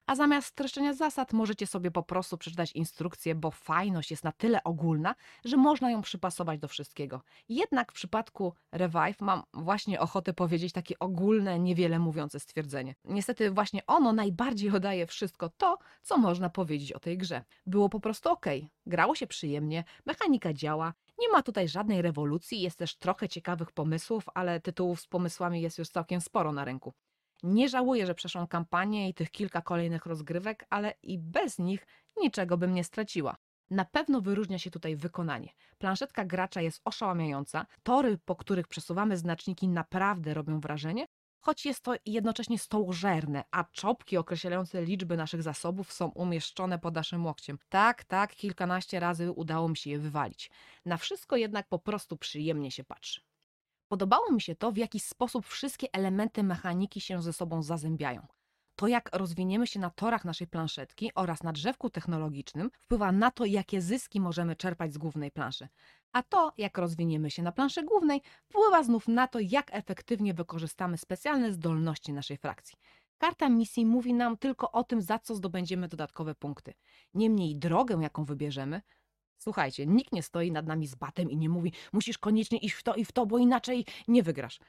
A 0.09 0.15
zamiast 0.15 0.47
streszczenia 0.47 0.93
zasad 0.93 1.33
możecie 1.33 1.67
sobie 1.67 1.91
po 1.91 2.03
prostu 2.03 2.37
przeczytać 2.37 2.71
instrukcję, 2.71 3.35
bo 3.35 3.51
fajność 3.51 4.11
jest 4.11 4.23
na 4.23 4.31
tyle 4.31 4.63
ogólna, 4.63 5.15
że 5.45 5.57
można 5.57 5.91
ją 5.91 6.01
przypasować 6.01 6.59
do 6.59 6.67
wszystkiego. 6.67 7.21
Jednak 7.49 7.91
w 7.91 7.95
przypadku 7.95 8.53
Revive 8.71 9.21
mam 9.21 9.43
właśnie 9.53 9.99
ochotę 9.99 10.33
powiedzieć 10.33 10.73
takie 10.73 10.99
ogólne, 10.99 11.59
niewiele 11.59 11.99
mówiące 11.99 12.39
stwierdzenie. 12.39 12.95
Niestety 13.05 13.51
właśnie 13.51 13.85
ono 13.85 14.13
najbardziej 14.13 14.71
oddaje 14.71 15.07
wszystko 15.07 15.49
to, 15.49 15.77
co 16.01 16.17
można 16.17 16.49
powiedzieć 16.49 16.93
o 16.93 16.99
tej 16.99 17.17
grze. 17.17 17.43
Było 17.65 17.89
po 17.89 17.99
prostu 17.99 18.29
ok, 18.29 18.45
grało 18.85 19.15
się 19.15 19.27
przyjemnie, 19.27 19.83
mechanika 20.05 20.53
działa, 20.53 20.93
nie 21.19 21.29
ma 21.29 21.43
tutaj 21.43 21.67
żadnej 21.67 22.01
rewolucji, 22.01 22.61
jest 22.61 22.77
też 22.77 22.97
trochę 22.97 23.29
ciekawych 23.29 23.71
pomysłów, 23.71 24.23
ale 24.33 24.59
tytułów 24.59 25.01
z 25.01 25.07
pomysłami 25.07 25.61
jest 25.61 25.77
już 25.77 25.89
całkiem 25.89 26.21
sporo 26.21 26.51
na 26.51 26.65
rynku. 26.65 26.93
Nie 27.43 27.69
żałuję, 27.69 28.05
że 28.05 28.15
przeszłam 28.15 28.47
kampanię 28.47 29.09
i 29.09 29.13
tych 29.13 29.31
kilka 29.31 29.61
kolejnych 29.61 30.05
rozgrywek, 30.05 30.65
ale 30.69 30.93
i 31.03 31.19
bez 31.19 31.59
nich 31.59 31.87
niczego 32.17 32.57
bym 32.57 32.73
nie 32.73 32.83
straciła. 32.83 33.35
Na 33.69 33.85
pewno 33.85 34.21
wyróżnia 34.21 34.59
się 34.59 34.71
tutaj 34.71 34.95
wykonanie. 34.95 35.49
Planszetka 35.77 36.25
gracza 36.25 36.61
jest 36.61 36.81
oszałamiająca, 36.85 37.65
tory, 37.83 38.17
po 38.25 38.35
których 38.35 38.67
przesuwamy 38.67 39.17
znaczniki, 39.17 39.67
naprawdę 39.67 40.33
robią 40.33 40.59
wrażenie, 40.59 41.05
choć 41.39 41.65
jest 41.65 41.81
to 41.81 41.95
jednocześnie 42.05 42.59
stołożerne, 42.59 43.43
a 43.51 43.63
czopki 43.63 44.17
określające 44.17 44.85
liczby 44.85 45.17
naszych 45.17 45.43
zasobów 45.43 45.93
są 45.93 46.07
umieszczone 46.07 46.79
pod 46.79 46.95
naszym 46.95 47.25
łokciem. 47.25 47.57
Tak, 47.69 48.03
tak, 48.03 48.35
kilkanaście 48.35 48.99
razy 48.99 49.31
udało 49.31 49.69
mi 49.69 49.77
się 49.77 49.89
je 49.89 49.99
wywalić. 49.99 50.51
Na 50.85 50.97
wszystko 50.97 51.35
jednak 51.37 51.67
po 51.67 51.79
prostu 51.79 52.17
przyjemnie 52.17 52.71
się 52.71 52.83
patrzy. 52.83 53.21
Podobało 53.89 54.31
mi 54.31 54.41
się 54.41 54.55
to, 54.55 54.71
w 54.71 54.77
jaki 54.77 54.99
sposób 54.99 55.45
wszystkie 55.45 55.87
elementy 55.93 56.43
mechaniki 56.43 57.01
się 57.01 57.21
ze 57.21 57.33
sobą 57.33 57.63
zazębiają. 57.63 58.27
To, 58.75 58.87
jak 58.87 59.09
rozwiniemy 59.13 59.67
się 59.67 59.79
na 59.79 59.89
torach 59.89 60.25
naszej 60.25 60.47
planszetki 60.47 61.11
oraz 61.15 61.43
na 61.43 61.51
drzewku 61.51 61.89
technologicznym, 61.89 62.71
wpływa 62.81 63.11
na 63.11 63.31
to, 63.31 63.45
jakie 63.45 63.81
zyski 63.81 64.21
możemy 64.21 64.55
czerpać 64.55 64.93
z 64.93 64.97
głównej 64.97 65.31
planszy. 65.31 65.67
A 66.11 66.23
to, 66.23 66.53
jak 66.57 66.77
rozwiniemy 66.77 67.31
się 67.31 67.43
na 67.43 67.51
planszy 67.51 67.83
głównej, 67.83 68.21
wpływa 68.43 68.83
znów 68.83 69.07
na 69.07 69.27
to, 69.27 69.39
jak 69.39 69.73
efektywnie 69.73 70.33
wykorzystamy 70.33 70.97
specjalne 70.97 71.53
zdolności 71.53 72.13
naszej 72.13 72.37
frakcji. 72.37 72.77
Karta 73.17 73.49
misji 73.49 73.85
mówi 73.85 74.13
nam 74.13 74.37
tylko 74.37 74.71
o 74.71 74.83
tym, 74.83 75.01
za 75.01 75.19
co 75.19 75.35
zdobędziemy 75.35 75.87
dodatkowe 75.87 76.35
punkty. 76.35 76.73
Niemniej 77.13 77.55
drogę, 77.55 77.99
jaką 78.01 78.25
wybierzemy, 78.25 78.81
Słuchajcie, 79.39 79.87
nikt 79.87 80.13
nie 80.13 80.23
stoi 80.23 80.51
nad 80.51 80.67
nami 80.67 80.87
z 80.87 80.95
batem 80.95 81.31
i 81.31 81.37
nie 81.37 81.49
mówi, 81.49 81.73
musisz 81.93 82.17
koniecznie 82.17 82.57
iść 82.57 82.75
w 82.75 82.83
to 82.83 82.95
i 82.95 83.05
w 83.05 83.11
to, 83.11 83.25
bo 83.25 83.37
inaczej 83.37 83.85
nie 84.07 84.23
wygrasz. 84.23 84.59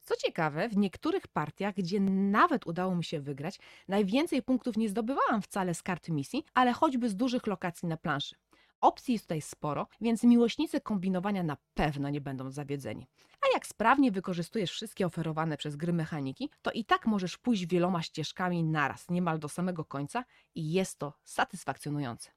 Co 0.00 0.16
ciekawe, 0.16 0.68
w 0.68 0.76
niektórych 0.76 1.28
partiach, 1.28 1.74
gdzie 1.74 2.00
nawet 2.00 2.66
udało 2.66 2.94
mi 2.94 3.04
się 3.04 3.20
wygrać, 3.20 3.58
najwięcej 3.88 4.42
punktów 4.42 4.76
nie 4.76 4.88
zdobywałam 4.88 5.42
wcale 5.42 5.74
z 5.74 5.82
kart 5.82 6.08
misji, 6.08 6.44
ale 6.54 6.72
choćby 6.72 7.08
z 7.08 7.16
dużych 7.16 7.46
lokacji 7.46 7.88
na 7.88 7.96
planszy. 7.96 8.36
Opcji 8.80 9.12
jest 9.12 9.24
tutaj 9.24 9.40
sporo, 9.40 9.88
więc 10.00 10.22
miłośnicy 10.22 10.80
kombinowania 10.80 11.42
na 11.42 11.56
pewno 11.74 12.10
nie 12.10 12.20
będą 12.20 12.50
zawiedzeni. 12.50 13.08
A 13.40 13.54
jak 13.54 13.66
sprawnie 13.66 14.12
wykorzystujesz 14.12 14.70
wszystkie 14.70 15.06
oferowane 15.06 15.56
przez 15.56 15.76
gry 15.76 15.92
mechaniki, 15.92 16.50
to 16.62 16.72
i 16.72 16.84
tak 16.84 17.06
możesz 17.06 17.38
pójść 17.38 17.66
wieloma 17.66 18.02
ścieżkami 18.02 18.64
naraz, 18.64 19.10
niemal 19.10 19.38
do 19.38 19.48
samego 19.48 19.84
końca 19.84 20.24
i 20.54 20.72
jest 20.72 20.98
to 20.98 21.12
satysfakcjonujące. 21.24 22.35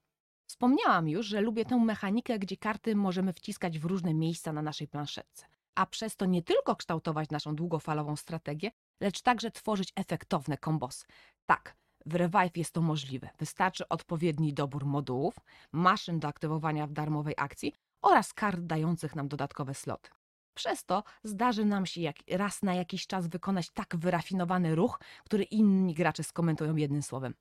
Wspomniałam 0.50 1.10
już, 1.10 1.26
że 1.26 1.42
lubię 1.42 1.66
tę 1.66 1.78
mechanikę, 1.78 2.40
gdzie 2.40 2.58
karty 2.58 2.96
możemy 2.96 3.34
wciskać 3.34 3.80
w 3.80 3.86
różne 3.86 4.14
miejsca 4.14 4.54
na 4.54 4.62
naszej 4.62 4.88
planszetce, 4.88 5.46
a 5.76 5.86
przez 5.86 6.16
to 6.16 6.26
nie 6.26 6.44
tylko 6.44 6.76
kształtować 6.76 7.30
naszą 7.30 7.56
długofalową 7.56 8.16
strategię, 8.16 8.72
lecz 9.02 9.22
także 9.22 9.52
tworzyć 9.52 9.94
efektowne 9.96 10.58
kombosy. 10.58 11.06
Tak, 11.46 11.76
w 12.06 12.16
Revive 12.16 12.58
jest 12.58 12.72
to 12.72 12.82
możliwe. 12.82 13.30
Wystarczy 13.40 13.88
odpowiedni 13.90 14.54
dobór 14.54 14.86
modułów, 14.86 15.36
maszyn 15.72 16.20
do 16.20 16.28
aktywowania 16.28 16.88
w 16.88 16.94
darmowej 16.94 17.34
akcji 17.38 17.74
oraz 18.02 18.34
kart 18.34 18.60
dających 18.60 19.16
nam 19.16 19.28
dodatkowe 19.28 19.74
sloty. 19.74 20.10
Przez 20.54 20.86
to 20.86 21.04
zdarzy 21.24 21.66
nam 21.66 21.86
się 21.86 22.02
jak 22.02 22.16
raz 22.32 22.62
na 22.62 22.74
jakiś 22.74 23.08
czas 23.08 23.28
wykonać 23.28 23.70
tak 23.70 23.96
wyrafinowany 23.98 24.76
ruch, 24.76 25.00
który 25.26 25.44
inni 25.44 25.94
gracze 25.94 26.24
skomentują 26.24 26.76
jednym 26.76 27.04
słowem. 27.04 27.34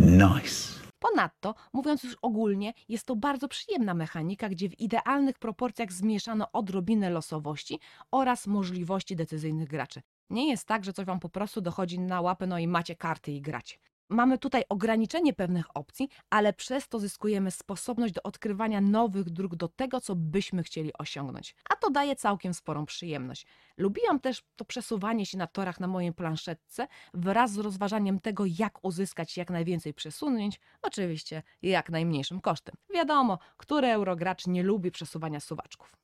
Nice. 0.00 0.77
Ponadto, 0.98 1.54
mówiąc 1.72 2.04
już 2.04 2.16
ogólnie, 2.22 2.74
jest 2.88 3.06
to 3.06 3.16
bardzo 3.16 3.48
przyjemna 3.48 3.94
mechanika, 3.94 4.48
gdzie 4.48 4.68
w 4.68 4.80
idealnych 4.80 5.38
proporcjach 5.38 5.92
zmieszano 5.92 6.52
odrobinę 6.52 7.10
losowości 7.10 7.80
oraz 8.10 8.46
możliwości 8.46 9.16
decyzyjnych 9.16 9.68
graczy. 9.68 10.02
Nie 10.30 10.48
jest 10.48 10.66
tak, 10.66 10.84
że 10.84 10.92
coś 10.92 11.06
wam 11.06 11.20
po 11.20 11.28
prostu 11.28 11.60
dochodzi 11.60 12.00
na 12.00 12.20
łapę, 12.20 12.46
no 12.46 12.58
i 12.58 12.68
macie 12.68 12.96
karty 12.96 13.32
i 13.32 13.40
gracie. 13.40 13.76
Mamy 14.10 14.38
tutaj 14.38 14.64
ograniczenie 14.68 15.32
pewnych 15.32 15.76
opcji, 15.76 16.08
ale 16.30 16.52
przez 16.52 16.88
to 16.88 16.98
zyskujemy 16.98 17.50
sposobność 17.50 18.14
do 18.14 18.22
odkrywania 18.22 18.80
nowych 18.80 19.30
dróg 19.30 19.56
do 19.56 19.68
tego, 19.68 20.00
co 20.00 20.16
byśmy 20.16 20.62
chcieli 20.62 20.92
osiągnąć. 20.98 21.54
A 21.70 21.76
to 21.76 21.90
daje 21.90 22.16
całkiem 22.16 22.54
sporą 22.54 22.86
przyjemność. 22.86 23.46
Lubiłam 23.76 24.20
też 24.20 24.42
to 24.56 24.64
przesuwanie 24.64 25.26
się 25.26 25.38
na 25.38 25.46
torach 25.46 25.80
na 25.80 25.86
mojej 25.86 26.12
planszetce 26.12 26.88
wraz 27.14 27.52
z 27.52 27.58
rozważaniem 27.58 28.20
tego, 28.20 28.44
jak 28.46 28.84
uzyskać 28.84 29.36
jak 29.36 29.50
najwięcej 29.50 29.94
przesunięć, 29.94 30.60
oczywiście 30.82 31.42
jak 31.62 31.90
najmniejszym 31.90 32.40
kosztem. 32.40 32.74
Wiadomo, 32.94 33.38
który 33.56 33.88
eurogracz 33.88 34.46
nie 34.46 34.62
lubi 34.62 34.90
przesuwania 34.90 35.40
suwaczków. 35.40 35.96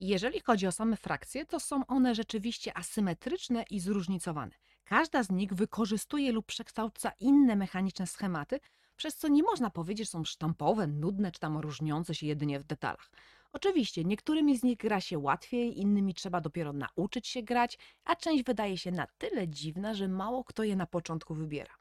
Jeżeli 0.00 0.40
chodzi 0.40 0.66
o 0.66 0.72
same 0.72 0.96
frakcje, 0.96 1.46
to 1.46 1.60
są 1.60 1.86
one 1.86 2.14
rzeczywiście 2.14 2.76
asymetryczne 2.76 3.64
i 3.70 3.80
zróżnicowane. 3.80 4.52
Każda 4.88 5.22
z 5.22 5.30
nich 5.30 5.54
wykorzystuje 5.54 6.32
lub 6.32 6.46
przekształca 6.46 7.12
inne 7.20 7.56
mechaniczne 7.56 8.06
schematy, 8.06 8.60
przez 8.96 9.16
co 9.16 9.28
nie 9.28 9.42
można 9.42 9.70
powiedzieć, 9.70 10.06
że 10.06 10.10
są 10.10 10.24
sztampowe, 10.24 10.86
nudne 10.86 11.32
czy 11.32 11.40
tam 11.40 11.58
różniące 11.58 12.14
się 12.14 12.26
jedynie 12.26 12.60
w 12.60 12.64
detalach. 12.64 13.10
Oczywiście, 13.52 14.04
niektórymi 14.04 14.58
z 14.58 14.62
nich 14.62 14.78
gra 14.78 15.00
się 15.00 15.18
łatwiej, 15.18 15.80
innymi 15.80 16.14
trzeba 16.14 16.40
dopiero 16.40 16.72
nauczyć 16.72 17.28
się 17.28 17.42
grać, 17.42 17.78
a 18.04 18.16
część 18.16 18.44
wydaje 18.44 18.78
się 18.78 18.90
na 18.90 19.06
tyle 19.18 19.48
dziwna, 19.48 19.94
że 19.94 20.08
mało 20.08 20.44
kto 20.44 20.64
je 20.64 20.76
na 20.76 20.86
początku 20.86 21.34
wybiera. 21.34 21.74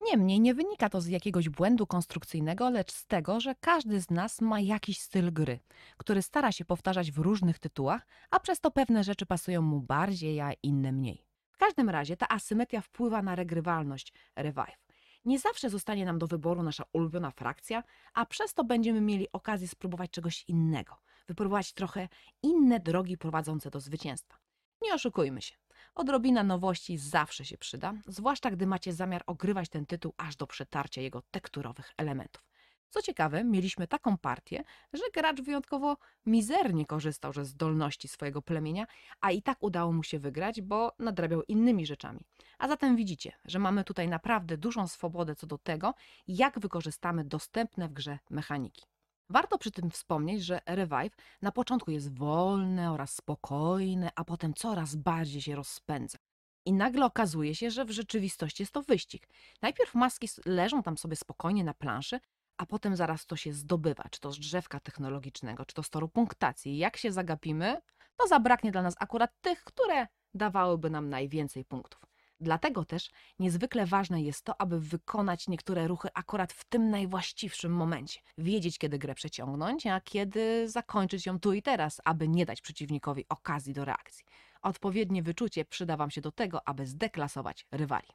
Niemniej 0.00 0.40
nie 0.40 0.54
wynika 0.54 0.88
to 0.88 1.00
z 1.00 1.06
jakiegoś 1.06 1.48
błędu 1.48 1.86
konstrukcyjnego, 1.86 2.70
lecz 2.70 2.92
z 2.92 3.06
tego, 3.06 3.40
że 3.40 3.54
każdy 3.54 4.00
z 4.00 4.10
nas 4.10 4.40
ma 4.40 4.60
jakiś 4.60 5.00
styl 5.00 5.32
gry, 5.32 5.58
który 5.96 6.22
stara 6.22 6.52
się 6.52 6.64
powtarzać 6.64 7.12
w 7.12 7.18
różnych 7.18 7.58
tytułach, 7.58 8.06
a 8.30 8.40
przez 8.40 8.60
to 8.60 8.70
pewne 8.70 9.04
rzeczy 9.04 9.26
pasują 9.26 9.62
mu 9.62 9.80
bardziej, 9.80 10.40
a 10.40 10.52
inne 10.62 10.92
mniej. 10.92 11.29
Każdym 11.60 11.90
razie 11.90 12.16
ta 12.16 12.28
asymetria 12.28 12.80
wpływa 12.80 13.22
na 13.22 13.34
regrywalność 13.34 14.12
Revive. 14.36 14.78
Nie 15.24 15.38
zawsze 15.38 15.70
zostanie 15.70 16.04
nam 16.04 16.18
do 16.18 16.26
wyboru 16.26 16.62
nasza 16.62 16.84
ulubiona 16.92 17.30
frakcja, 17.30 17.82
a 18.14 18.26
przez 18.26 18.54
to 18.54 18.64
będziemy 18.64 19.00
mieli 19.00 19.32
okazję 19.32 19.68
spróbować 19.68 20.10
czegoś 20.10 20.44
innego, 20.48 20.96
wypróbować 21.28 21.72
trochę 21.72 22.08
inne 22.42 22.80
drogi 22.80 23.18
prowadzące 23.18 23.70
do 23.70 23.80
zwycięstwa. 23.80 24.38
Nie 24.82 24.94
oszukujmy 24.94 25.42
się. 25.42 25.54
Odrobina 25.94 26.42
nowości 26.42 26.98
zawsze 26.98 27.44
się 27.44 27.58
przyda, 27.58 27.94
zwłaszcza 28.06 28.50
gdy 28.50 28.66
macie 28.66 28.92
zamiar 28.92 29.22
ogrywać 29.26 29.68
ten 29.68 29.86
tytuł 29.86 30.14
aż 30.16 30.36
do 30.36 30.46
przetarcia 30.46 31.00
jego 31.00 31.22
tekturowych 31.30 31.92
elementów. 31.96 32.49
Co 32.90 33.02
ciekawe, 33.02 33.44
mieliśmy 33.44 33.86
taką 33.86 34.18
partię, 34.18 34.64
że 34.92 35.02
gracz 35.14 35.40
wyjątkowo 35.40 35.96
mizernie 36.26 36.86
korzystał 36.86 37.32
ze 37.32 37.44
zdolności 37.44 38.08
swojego 38.08 38.42
plemienia, 38.42 38.86
a 39.20 39.30
i 39.30 39.42
tak 39.42 39.62
udało 39.62 39.92
mu 39.92 40.02
się 40.02 40.18
wygrać, 40.18 40.60
bo 40.60 40.92
nadrabiał 40.98 41.42
innymi 41.42 41.86
rzeczami. 41.86 42.20
A 42.58 42.68
zatem 42.68 42.96
widzicie, 42.96 43.32
że 43.44 43.58
mamy 43.58 43.84
tutaj 43.84 44.08
naprawdę 44.08 44.56
dużą 44.56 44.88
swobodę 44.88 45.34
co 45.34 45.46
do 45.46 45.58
tego, 45.58 45.94
jak 46.28 46.58
wykorzystamy 46.58 47.24
dostępne 47.24 47.88
w 47.88 47.92
grze 47.92 48.18
mechaniki. 48.30 48.82
Warto 49.30 49.58
przy 49.58 49.70
tym 49.70 49.90
wspomnieć, 49.90 50.44
że 50.44 50.60
Revive 50.66 51.16
na 51.42 51.52
początku 51.52 51.90
jest 51.90 52.18
wolne 52.18 52.92
oraz 52.92 53.14
spokojne, 53.14 54.10
a 54.14 54.24
potem 54.24 54.54
coraz 54.54 54.94
bardziej 54.94 55.42
się 55.42 55.56
rozpędza. 55.56 56.18
I 56.66 56.72
nagle 56.72 57.06
okazuje 57.06 57.54
się, 57.54 57.70
że 57.70 57.84
w 57.84 57.90
rzeczywistości 57.90 58.62
jest 58.62 58.72
to 58.72 58.82
wyścig. 58.82 59.28
Najpierw 59.62 59.94
maski 59.94 60.28
leżą 60.46 60.82
tam 60.82 60.98
sobie 60.98 61.16
spokojnie 61.16 61.64
na 61.64 61.74
planszy, 61.74 62.20
a 62.60 62.66
potem 62.66 62.96
zaraz 62.96 63.26
to 63.26 63.36
się 63.36 63.52
zdobywa, 63.52 64.04
czy 64.10 64.20
to 64.20 64.32
z 64.32 64.38
drzewka 64.38 64.80
technologicznego, 64.80 65.64
czy 65.64 65.74
to 65.74 65.82
z 65.82 65.90
toru 65.90 66.08
punktacji. 66.08 66.78
Jak 66.78 66.96
się 66.96 67.12
zagapimy, 67.12 67.80
to 68.16 68.26
zabraknie 68.26 68.72
dla 68.72 68.82
nas 68.82 68.94
akurat 68.98 69.40
tych, 69.40 69.64
które 69.64 70.06
dawałyby 70.34 70.90
nam 70.90 71.08
najwięcej 71.08 71.64
punktów. 71.64 72.00
Dlatego 72.40 72.84
też 72.84 73.10
niezwykle 73.38 73.86
ważne 73.86 74.22
jest 74.22 74.44
to, 74.44 74.60
aby 74.60 74.80
wykonać 74.80 75.48
niektóre 75.48 75.88
ruchy 75.88 76.08
akurat 76.14 76.52
w 76.52 76.64
tym 76.64 76.90
najwłaściwszym 76.90 77.72
momencie. 77.72 78.20
Wiedzieć, 78.38 78.78
kiedy 78.78 78.98
grę 78.98 79.14
przeciągnąć, 79.14 79.86
a 79.86 80.00
kiedy 80.00 80.68
zakończyć 80.68 81.26
ją 81.26 81.40
tu 81.40 81.52
i 81.52 81.62
teraz, 81.62 82.00
aby 82.04 82.28
nie 82.28 82.46
dać 82.46 82.60
przeciwnikowi 82.60 83.24
okazji 83.28 83.72
do 83.72 83.84
reakcji. 83.84 84.24
Odpowiednie 84.62 85.22
wyczucie 85.22 85.64
przyda 85.64 85.96
Wam 85.96 86.10
się 86.10 86.20
do 86.20 86.32
tego, 86.32 86.68
aby 86.68 86.86
zdeklasować 86.86 87.66
rywali. 87.70 88.08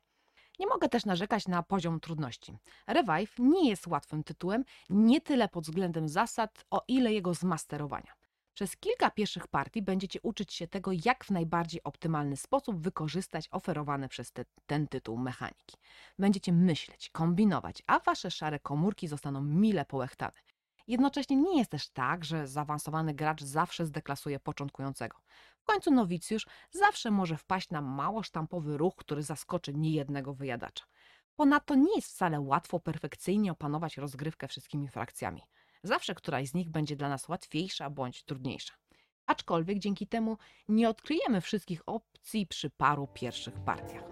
Nie 0.60 0.68
mogę 0.68 0.90
też 0.90 1.06
narzekać 1.06 1.48
na 1.48 1.64
poziom 1.64 2.00
trudności. 2.00 2.58
Revive 2.88 3.40
nie 3.40 3.70
jest 3.70 3.88
łatwym 3.88 4.24
tytułem, 4.24 4.66
nie 4.90 5.22
tyle 5.22 5.50
pod 5.50 5.64
względem 5.64 6.10
zasad, 6.10 6.66
o 6.70 6.84
ile 6.88 7.14
jego 7.14 7.34
zmasterowania. 7.34 8.14
Przez 8.54 8.78
kilka 8.78 9.12
pierwszych 9.12 9.48
partii 9.48 9.82
będziecie 9.82 10.22
uczyć 10.22 10.54
się 10.54 10.68
tego, 10.68 10.92
jak 11.06 11.26
w 11.26 11.32
najbardziej 11.32 11.84
optymalny 11.84 12.38
sposób 12.38 12.82
wykorzystać 12.82 13.48
oferowane 13.52 14.10
przez 14.10 14.32
te, 14.32 14.46
ten 14.66 14.88
tytuł 14.88 15.18
mechaniki. 15.18 15.78
Będziecie 16.20 16.54
myśleć, 16.54 17.10
kombinować, 17.10 17.84
a 17.88 18.00
wasze 18.00 18.32
szare 18.32 18.60
komórki 18.60 19.08
zostaną 19.08 19.42
mile 19.42 19.86
połechtane. 19.86 20.55
Jednocześnie 20.88 21.36
nie 21.36 21.58
jest 21.58 21.72
też 21.72 21.90
tak, 21.90 22.26
że 22.26 22.48
zaawansowany 22.48 23.14
gracz 23.14 23.44
zawsze 23.44 23.86
zdeklasuje 23.86 24.40
początkującego. 24.40 25.18
W 25.60 25.64
końcu 25.64 25.92
nowicjusz 25.92 26.48
zawsze 26.72 27.12
może 27.12 27.38
wpaść 27.38 27.70
na 27.70 27.82
mało 27.82 28.24
sztampowy 28.24 28.78
ruch, 28.78 28.96
który 28.96 29.24
zaskoczy 29.24 29.74
niejednego 29.74 30.34
wyjadacza. 30.34 30.86
Ponadto 31.36 31.76
nie 31.76 31.96
jest 31.96 32.08
wcale 32.08 32.40
łatwo 32.40 32.80
perfekcyjnie 32.80 33.52
opanować 33.52 33.98
rozgrywkę 33.98 34.48
wszystkimi 34.48 34.88
frakcjami. 34.88 35.42
Zawsze 35.84 36.16
któraś 36.16 36.48
z 36.48 36.54
nich 36.54 36.70
będzie 36.70 36.96
dla 36.96 37.10
nas 37.10 37.30
łatwiejsza 37.30 37.90
bądź 37.90 38.24
trudniejsza. 38.24 38.74
Aczkolwiek 39.26 39.80
dzięki 39.80 40.08
temu 40.08 40.38
nie 40.68 40.90
odkryjemy 40.90 41.42
wszystkich 41.42 41.82
opcji 41.86 42.48
przy 42.48 42.70
paru 42.70 43.08
pierwszych 43.14 43.60
partiach. 43.60 44.04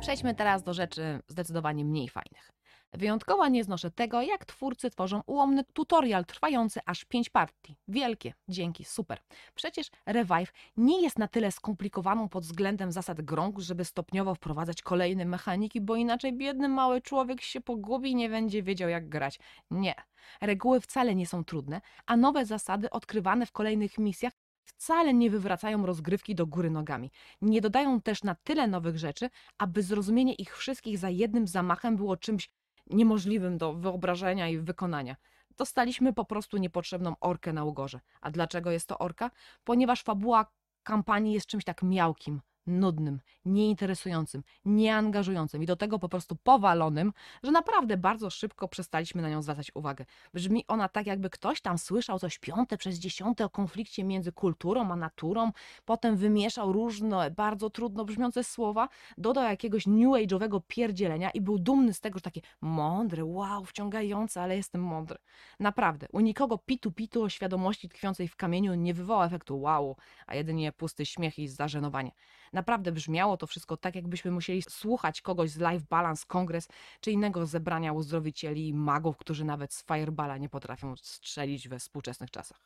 Przejdźmy 0.00 0.34
teraz 0.34 0.62
do 0.62 0.74
rzeczy 0.74 1.20
zdecydowanie 1.28 1.84
mniej 1.84 2.08
fajnych. 2.08 2.52
Wyjątkowo 2.94 3.48
nie 3.48 3.64
znoszę 3.64 3.90
tego, 3.90 4.22
jak 4.22 4.44
twórcy 4.44 4.90
tworzą 4.90 5.22
ułomny 5.26 5.64
tutorial 5.72 6.24
trwający 6.24 6.80
aż 6.86 7.04
5 7.04 7.30
partii. 7.30 7.76
Wielkie, 7.88 8.34
dzięki, 8.48 8.84
super. 8.84 9.18
Przecież 9.54 9.90
Revive 10.06 10.52
nie 10.76 11.02
jest 11.02 11.18
na 11.18 11.28
tyle 11.28 11.52
skomplikowaną 11.52 12.28
pod 12.28 12.44
względem 12.44 12.92
zasad 12.92 13.20
grą, 13.20 13.52
żeby 13.58 13.84
stopniowo 13.84 14.34
wprowadzać 14.34 14.82
kolejne 14.82 15.24
mechaniki, 15.24 15.80
bo 15.80 15.96
inaczej 15.96 16.32
biedny 16.32 16.68
mały 16.68 17.00
człowiek 17.00 17.42
się 17.42 17.60
pogubi 17.60 18.10
i 18.10 18.14
nie 18.14 18.28
będzie 18.28 18.62
wiedział 18.62 18.88
jak 18.88 19.08
grać. 19.08 19.38
Nie. 19.70 19.94
Reguły 20.40 20.80
wcale 20.80 21.14
nie 21.14 21.26
są 21.26 21.44
trudne, 21.44 21.80
a 22.06 22.16
nowe 22.16 22.46
zasady 22.46 22.90
odkrywane 22.90 23.46
w 23.46 23.52
kolejnych 23.52 23.98
misjach 23.98 24.32
wcale 24.64 25.14
nie 25.14 25.30
wywracają 25.30 25.86
rozgrywki 25.86 26.34
do 26.34 26.46
góry 26.46 26.70
nogami. 26.70 27.10
Nie 27.42 27.60
dodają 27.60 28.00
też 28.00 28.22
na 28.22 28.34
tyle 28.34 28.66
nowych 28.66 28.98
rzeczy, 28.98 29.30
aby 29.58 29.82
zrozumienie 29.82 30.34
ich 30.34 30.56
wszystkich 30.56 30.98
za 30.98 31.10
jednym 31.10 31.46
zamachem 31.46 31.96
było 31.96 32.16
czymś 32.16 32.50
niemożliwym 32.92 33.58
do 33.58 33.72
wyobrażenia 33.72 34.48
i 34.48 34.58
wykonania. 34.58 35.16
Dostaliśmy 35.56 36.12
po 36.12 36.24
prostu 36.24 36.56
niepotrzebną 36.56 37.14
orkę 37.20 37.52
na 37.52 37.64
ugorze. 37.64 38.00
A 38.20 38.30
dlaczego 38.30 38.70
jest 38.70 38.88
to 38.88 38.98
orka? 38.98 39.30
Ponieważ 39.64 40.02
fabuła 40.02 40.46
kampanii 40.82 41.34
jest 41.34 41.46
czymś 41.46 41.64
tak 41.64 41.82
miałkim, 41.82 42.40
nudnym, 42.66 43.20
nieinteresującym, 43.44 44.42
nieangażującym 44.64 45.62
i 45.62 45.66
do 45.66 45.76
tego 45.76 45.98
po 45.98 46.08
prostu 46.08 46.36
powalonym, 46.36 47.12
że 47.42 47.50
naprawdę 47.50 47.96
bardzo 47.96 48.30
szybko 48.30 48.68
przestaliśmy 48.68 49.22
na 49.22 49.30
nią 49.30 49.42
zwracać 49.42 49.70
uwagę. 49.74 50.04
Brzmi 50.34 50.64
ona 50.68 50.88
tak, 50.88 51.06
jakby 51.06 51.30
ktoś 51.30 51.60
tam 51.60 51.78
słyszał 51.78 52.18
coś 52.18 52.38
piąte 52.38 52.76
przez 52.76 52.98
dziesiąte 52.98 53.44
o 53.44 53.50
konflikcie 53.50 54.04
między 54.04 54.32
kulturą 54.32 54.92
a 54.92 54.96
naturą, 54.96 55.52
potem 55.84 56.16
wymieszał 56.16 56.72
różne, 56.72 57.30
bardzo 57.30 57.70
trudno 57.70 58.04
brzmiące 58.04 58.44
słowa, 58.44 58.88
dodał 59.18 59.44
jakiegoś 59.44 59.86
new 59.86 60.08
age'owego 60.08 60.60
pierdzielenia 60.68 61.30
i 61.30 61.40
był 61.40 61.58
dumny 61.58 61.94
z 61.94 62.00
tego, 62.00 62.18
że 62.18 62.22
takie 62.22 62.40
mądre, 62.60 63.24
wow, 63.24 63.64
wciągające, 63.64 64.42
ale 64.42 64.56
jestem 64.56 64.82
mądry. 64.82 65.18
Naprawdę, 65.60 66.06
u 66.12 66.20
nikogo 66.20 66.58
pitu-pitu 66.58 67.22
o 67.22 67.28
świadomości 67.28 67.88
tkwiącej 67.88 68.28
w 68.28 68.36
kamieniu 68.36 68.74
nie 68.74 68.94
wywoła 68.94 69.26
efektu 69.26 69.60
wow, 69.60 69.96
a 70.26 70.34
jedynie 70.34 70.72
pusty 70.72 71.06
śmiech 71.06 71.38
i 71.38 71.48
zażenowanie. 71.48 72.12
Naprawdę 72.52 72.92
brzmiało 72.92 73.36
to 73.36 73.46
wszystko 73.46 73.76
tak, 73.76 73.94
jakbyśmy 73.94 74.30
musieli 74.30 74.62
słuchać 74.62 75.20
kogoś 75.20 75.50
z 75.50 75.58
Live 75.58 75.82
Balance 75.82 76.24
Kongres 76.26 76.68
czy 77.00 77.10
innego 77.10 77.46
zebrania 77.46 77.92
uzdrowicieli 77.92 78.74
magów, 78.74 79.16
którzy 79.16 79.44
nawet 79.44 79.74
z 79.74 79.84
Fireballa 79.84 80.38
nie 80.38 80.48
potrafią 80.48 80.96
strzelić 80.96 81.68
we 81.68 81.78
współczesnych 81.78 82.30
czasach. 82.30 82.60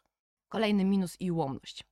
Kolejny 0.49 0.85
minus 0.85 1.20
i 1.20 1.31
ułomność. 1.31 1.85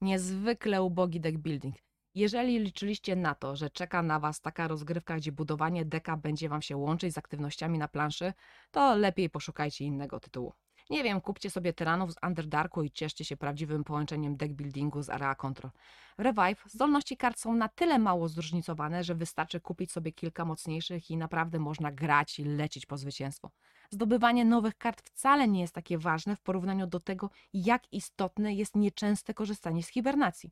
Niezwykle 0.00 0.82
ubogi 0.82 1.20
deck 1.20 1.38
building. 1.38 1.76
Jeżeli 2.14 2.58
liczyliście 2.58 3.16
na 3.16 3.34
to, 3.34 3.56
że 3.56 3.70
czeka 3.70 4.02
na 4.02 4.20
Was 4.20 4.40
taka 4.40 4.68
rozgrywka, 4.68 5.16
gdzie 5.16 5.32
budowanie 5.32 5.84
deka 5.84 6.16
będzie 6.16 6.48
Wam 6.48 6.62
się 6.62 6.76
łączyć 6.76 7.14
z 7.14 7.18
aktywnościami 7.18 7.78
na 7.78 7.88
planszy, 7.88 8.32
to 8.70 8.96
lepiej 8.96 9.30
poszukajcie 9.30 9.84
innego 9.84 10.20
tytułu. 10.20 10.52
Nie 10.90 11.02
wiem, 11.02 11.20
kupcie 11.20 11.50
sobie 11.50 11.72
tyranów 11.72 12.12
z 12.12 12.16
Underdarku 12.26 12.82
i 12.82 12.90
cieszcie 12.90 13.24
się 13.24 13.36
prawdziwym 13.36 13.84
połączeniem 13.84 14.36
deckbuildingu 14.36 15.02
z 15.02 15.10
Area 15.10 15.34
Control. 15.34 15.70
Revive, 16.18 16.64
zdolności 16.66 17.16
kart 17.16 17.38
są 17.38 17.54
na 17.54 17.68
tyle 17.68 17.98
mało 17.98 18.28
zróżnicowane, 18.28 19.04
że 19.04 19.14
wystarczy 19.14 19.60
kupić 19.60 19.92
sobie 19.92 20.12
kilka 20.12 20.44
mocniejszych 20.44 21.10
i 21.10 21.16
naprawdę 21.16 21.58
można 21.58 21.92
grać 21.92 22.38
i 22.38 22.44
lecieć 22.44 22.86
po 22.86 22.96
zwycięstwo. 22.96 23.50
Zdobywanie 23.90 24.44
nowych 24.44 24.78
kart 24.78 25.02
wcale 25.02 25.48
nie 25.48 25.60
jest 25.60 25.74
takie 25.74 25.98
ważne 25.98 26.36
w 26.36 26.40
porównaniu 26.40 26.86
do 26.86 27.00
tego, 27.00 27.30
jak 27.52 27.92
istotne 27.92 28.54
jest 28.54 28.76
nieczęste 28.76 29.34
korzystanie 29.34 29.82
z 29.82 29.88
hibernacji. 29.88 30.50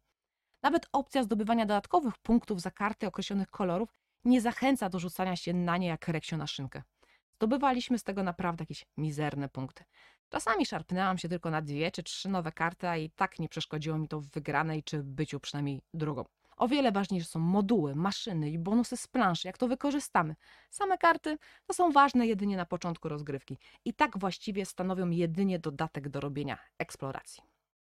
Nawet 0.63 0.87
opcja 0.93 1.23
zdobywania 1.23 1.67
dodatkowych 1.67 2.19
punktów 2.19 2.61
za 2.61 2.71
karty 2.71 3.07
określonych 3.07 3.51
kolorów 3.51 3.95
nie 4.25 4.41
zachęca 4.41 4.89
do 4.89 4.99
rzucania 4.99 5.37
się 5.37 5.55
na 5.55 5.77
nie 5.77 5.87
jak 5.87 6.09
reksio 6.09 6.37
na 6.37 6.47
szynkę. 6.47 6.83
Zdobywaliśmy 7.35 7.99
z 7.99 8.03
tego 8.03 8.23
naprawdę 8.23 8.63
jakieś 8.63 8.87
mizerne 8.97 9.49
punkty. 9.49 9.85
Czasami 10.31 10.67
szarpnęłam 10.67 11.19
się 11.19 11.29
tylko 11.29 11.51
na 11.51 11.63
dwie 11.63 11.91
czy 11.91 12.03
trzy 12.03 12.29
nowe 12.29 12.53
karty, 12.53 12.89
a 12.89 12.97
i 12.97 13.11
tak 13.11 13.39
nie 13.39 13.49
przeszkodziło 13.49 13.99
mi 13.99 14.09
to 14.09 14.21
w 14.21 14.29
wygranej 14.29 14.83
czy 14.83 15.03
byciu 15.03 15.41
przynajmniej 15.41 15.81
drugą. 15.95 16.25
O 16.57 16.69
wiele 16.69 16.93
ważniejsze 16.93 17.29
są 17.29 17.41
moduły, 17.41 17.95
maszyny 17.95 18.51
i 18.51 18.59
bonusy 18.59 18.97
z 18.97 19.07
planszy, 19.07 19.49
jak 19.49 19.59
to 19.59 19.69
wykorzystamy. 19.69 20.37
Same 20.71 20.99
karty 20.99 21.39
to 21.67 21.75
są 21.75 21.93
ważne 21.93 22.27
jedynie 22.27 22.57
na 22.57 22.67
początku 22.67 23.09
rozgrywki 23.09 23.59
i 23.85 23.95
tak 23.95 24.19
właściwie 24.19 24.67
stanowią 24.67 25.11
jedynie 25.11 25.59
dodatek 25.59 26.09
do 26.09 26.21
robienia 26.21 26.59
eksploracji. 26.79 27.43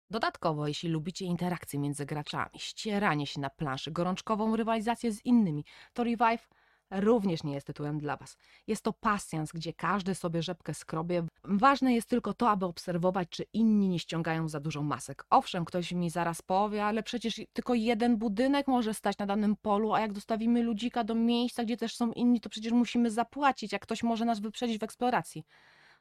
Dodatkowo, 0.10 0.68
jeśli 0.68 0.90
lubicie 0.90 1.26
interakcje 1.26 1.80
między 1.80 2.06
graczami, 2.06 2.52
ścieranie 2.58 3.28
się 3.28 3.42
na 3.42 3.50
planszy, 3.50 3.92
gorączkową 3.92 4.56
rywalizację 4.56 5.12
z 5.12 5.26
innymi, 5.26 5.66
to 5.94 6.04
Revive 6.04 6.50
również 6.92 7.44
nie 7.44 7.54
jest 7.54 7.68
tytułem 7.68 8.00
dla 8.00 8.18
Was. 8.18 8.38
Jest 8.68 8.84
to 8.84 8.94
pasjans, 8.94 9.52
gdzie 9.52 9.74
każdy 9.74 10.16
sobie 10.16 10.42
rzepkę 10.44 10.74
skrobie. 10.74 11.24
Ważne 11.44 11.94
jest 11.94 12.10
tylko 12.10 12.34
to, 12.34 12.50
aby 12.50 12.66
obserwować, 12.66 13.30
czy 13.30 13.46
inni 13.54 13.90
nie 13.90 14.00
ściągają 14.00 14.50
za 14.50 14.60
dużo 14.60 14.84
masek. 14.84 15.26
Owszem, 15.30 15.66
ktoś 15.66 15.92
mi 15.92 16.10
zaraz 16.10 16.42
powie, 16.42 16.86
ale 16.86 17.04
przecież 17.04 17.42
tylko 17.54 17.74
jeden 17.74 18.18
budynek 18.18 18.68
może 18.68 18.94
stać 18.94 19.18
na 19.18 19.26
danym 19.26 19.56
polu, 19.56 19.94
a 19.94 20.00
jak 20.00 20.14
dostawimy 20.14 20.64
ludzika 20.64 21.04
do 21.04 21.16
miejsca, 21.16 21.64
gdzie 21.64 21.78
też 21.78 21.96
są 21.96 22.12
inni, 22.12 22.42
to 22.42 22.50
przecież 22.50 22.72
musimy 22.72 23.12
zapłacić, 23.12 23.72
jak 23.72 23.82
ktoś 23.82 24.04
może 24.04 24.26
nas 24.26 24.40
wyprzedzić 24.40 24.80
w 24.80 24.84
eksploracji. 24.84 25.44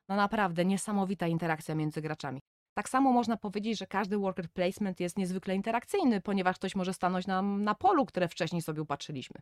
No 0.08 0.16
naprawdę, 0.16 0.64
niesamowita 0.64 1.26
interakcja 1.26 1.74
między 1.74 2.02
graczami. 2.02 2.40
Tak 2.74 2.88
samo 2.88 3.12
można 3.12 3.36
powiedzieć, 3.36 3.78
że 3.78 3.86
każdy 3.86 4.18
worker 4.18 4.50
placement 4.50 5.00
jest 5.00 5.18
niezwykle 5.18 5.54
interakcyjny, 5.54 6.20
ponieważ 6.20 6.56
ktoś 6.56 6.74
może 6.74 6.94
stanąć 6.94 7.26
nam 7.26 7.64
na 7.64 7.74
polu, 7.74 8.06
które 8.06 8.28
wcześniej 8.28 8.62
sobie 8.62 8.82
upatrzyliśmy. 8.82 9.40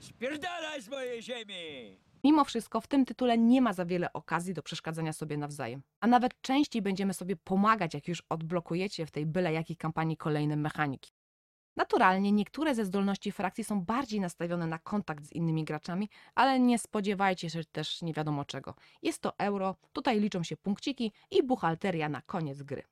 Spierdalaj 0.00 0.82
z 0.82 0.88
mojej 0.88 1.22
ziemi! 1.22 1.98
Mimo 2.24 2.44
wszystko 2.44 2.80
w 2.80 2.86
tym 2.86 3.04
tytule 3.04 3.38
nie 3.38 3.62
ma 3.62 3.72
za 3.72 3.84
wiele 3.84 4.12
okazji 4.12 4.54
do 4.54 4.62
przeszkadzania 4.62 5.12
sobie 5.12 5.36
nawzajem. 5.36 5.82
A 6.00 6.06
nawet 6.06 6.40
częściej 6.40 6.82
będziemy 6.82 7.14
sobie 7.14 7.36
pomagać, 7.36 7.94
jak 7.94 8.08
już 8.08 8.22
odblokujecie 8.28 9.06
w 9.06 9.10
tej 9.10 9.26
byle 9.26 9.52
jakiej 9.52 9.76
kampanii 9.76 10.16
kolejne 10.16 10.56
mechaniki. 10.56 11.10
Naturalnie 11.76 12.32
niektóre 12.32 12.74
ze 12.74 12.84
zdolności 12.84 13.32
frakcji 13.32 13.64
są 13.64 13.80
bardziej 13.80 14.20
nastawione 14.20 14.66
na 14.66 14.78
kontakt 14.78 15.26
z 15.26 15.32
innymi 15.32 15.64
graczami, 15.64 16.08
ale 16.34 16.60
nie 16.60 16.78
spodziewajcie 16.78 17.50
się 17.50 17.64
też 17.64 18.02
nie 18.02 18.12
wiadomo 18.12 18.44
czego. 18.44 18.74
Jest 19.02 19.22
to 19.22 19.38
euro, 19.38 19.76
tutaj 19.92 20.20
liczą 20.20 20.42
się 20.42 20.56
punkciki 20.56 21.12
i 21.30 21.42
buchalteria 21.42 22.08
na 22.08 22.22
koniec 22.22 22.62
gry. 22.62 22.82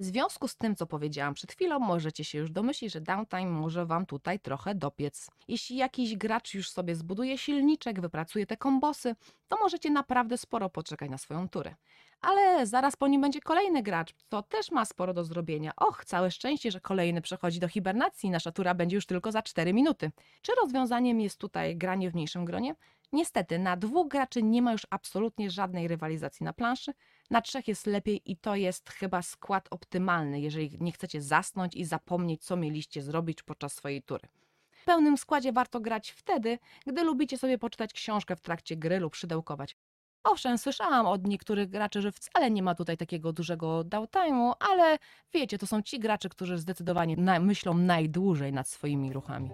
W 0.00 0.04
związku 0.04 0.48
z 0.48 0.56
tym, 0.56 0.76
co 0.76 0.86
powiedziałam 0.86 1.34
przed 1.34 1.52
chwilą, 1.52 1.78
możecie 1.78 2.24
się 2.24 2.38
już 2.38 2.50
domyślić, 2.50 2.92
że 2.92 3.00
downtime 3.00 3.46
może 3.46 3.86
Wam 3.86 4.06
tutaj 4.06 4.40
trochę 4.40 4.74
dopiec. 4.74 5.30
Jeśli 5.48 5.76
jakiś 5.76 6.16
gracz 6.16 6.54
już 6.54 6.70
sobie 6.70 6.94
zbuduje 6.94 7.38
silniczek, 7.38 8.00
wypracuje 8.00 8.46
te 8.46 8.56
kombosy, 8.56 9.16
to 9.48 9.56
możecie 9.60 9.90
naprawdę 9.90 10.38
sporo 10.38 10.70
poczekać 10.70 11.10
na 11.10 11.18
swoją 11.18 11.48
turę. 11.48 11.74
Ale 12.20 12.66
zaraz 12.66 12.96
po 12.96 13.08
nim 13.08 13.20
będzie 13.20 13.40
kolejny 13.40 13.82
gracz, 13.82 14.14
to 14.28 14.42
też 14.42 14.70
ma 14.70 14.84
sporo 14.84 15.14
do 15.14 15.24
zrobienia. 15.24 15.72
Och, 15.76 16.04
całe 16.04 16.30
szczęście, 16.30 16.70
że 16.70 16.80
kolejny 16.80 17.22
przechodzi 17.22 17.60
do 17.60 17.68
hibernacji, 17.68 18.30
nasza 18.30 18.52
tura 18.52 18.74
będzie 18.74 18.96
już 18.96 19.06
tylko 19.06 19.32
za 19.32 19.42
4 19.42 19.72
minuty. 19.72 20.10
Czy 20.42 20.52
rozwiązaniem 20.62 21.20
jest 21.20 21.38
tutaj 21.38 21.76
granie 21.76 22.10
w 22.10 22.14
mniejszym 22.14 22.44
gronie? 22.44 22.74
Niestety, 23.12 23.58
na 23.58 23.76
dwóch 23.76 24.08
graczy 24.08 24.42
nie 24.42 24.62
ma 24.62 24.72
już 24.72 24.86
absolutnie 24.90 25.50
żadnej 25.50 25.88
rywalizacji 25.88 26.44
na 26.44 26.52
planszy, 26.52 26.92
na 27.30 27.42
trzech 27.42 27.68
jest 27.68 27.86
lepiej 27.86 28.22
i 28.24 28.36
to 28.36 28.54
jest 28.54 28.90
chyba 28.90 29.22
skład 29.22 29.68
optymalny, 29.70 30.40
jeżeli 30.40 30.70
nie 30.80 30.92
chcecie 30.92 31.22
zasnąć 31.22 31.76
i 31.76 31.84
zapomnieć, 31.84 32.44
co 32.44 32.56
mieliście 32.56 33.02
zrobić 33.02 33.42
podczas 33.42 33.72
swojej 33.72 34.02
tury. 34.02 34.28
W 34.70 34.84
pełnym 34.84 35.18
składzie 35.18 35.52
warto 35.52 35.80
grać 35.80 36.10
wtedy, 36.10 36.58
gdy 36.86 37.04
lubicie 37.04 37.38
sobie 37.38 37.58
poczytać 37.58 37.92
książkę 37.92 38.36
w 38.36 38.40
trakcie 38.40 38.76
gry 38.76 38.98
lub 38.98 39.16
szydełkować. 39.16 39.76
Owszem, 40.24 40.58
słyszałam 40.58 41.06
od 41.06 41.26
niektórych 41.26 41.68
graczy, 41.68 42.02
że 42.02 42.12
wcale 42.12 42.50
nie 42.50 42.62
ma 42.62 42.74
tutaj 42.74 42.96
takiego 42.96 43.32
dużego 43.32 43.84
downtime'u, 43.84 44.52
ale 44.70 44.98
wiecie, 45.32 45.58
to 45.58 45.66
są 45.66 45.82
ci 45.82 45.98
gracze, 45.98 46.28
którzy 46.28 46.58
zdecydowanie 46.58 47.16
na, 47.16 47.40
myślą 47.40 47.74
najdłużej 47.74 48.52
nad 48.52 48.68
swoimi 48.68 49.12
ruchami. 49.12 49.50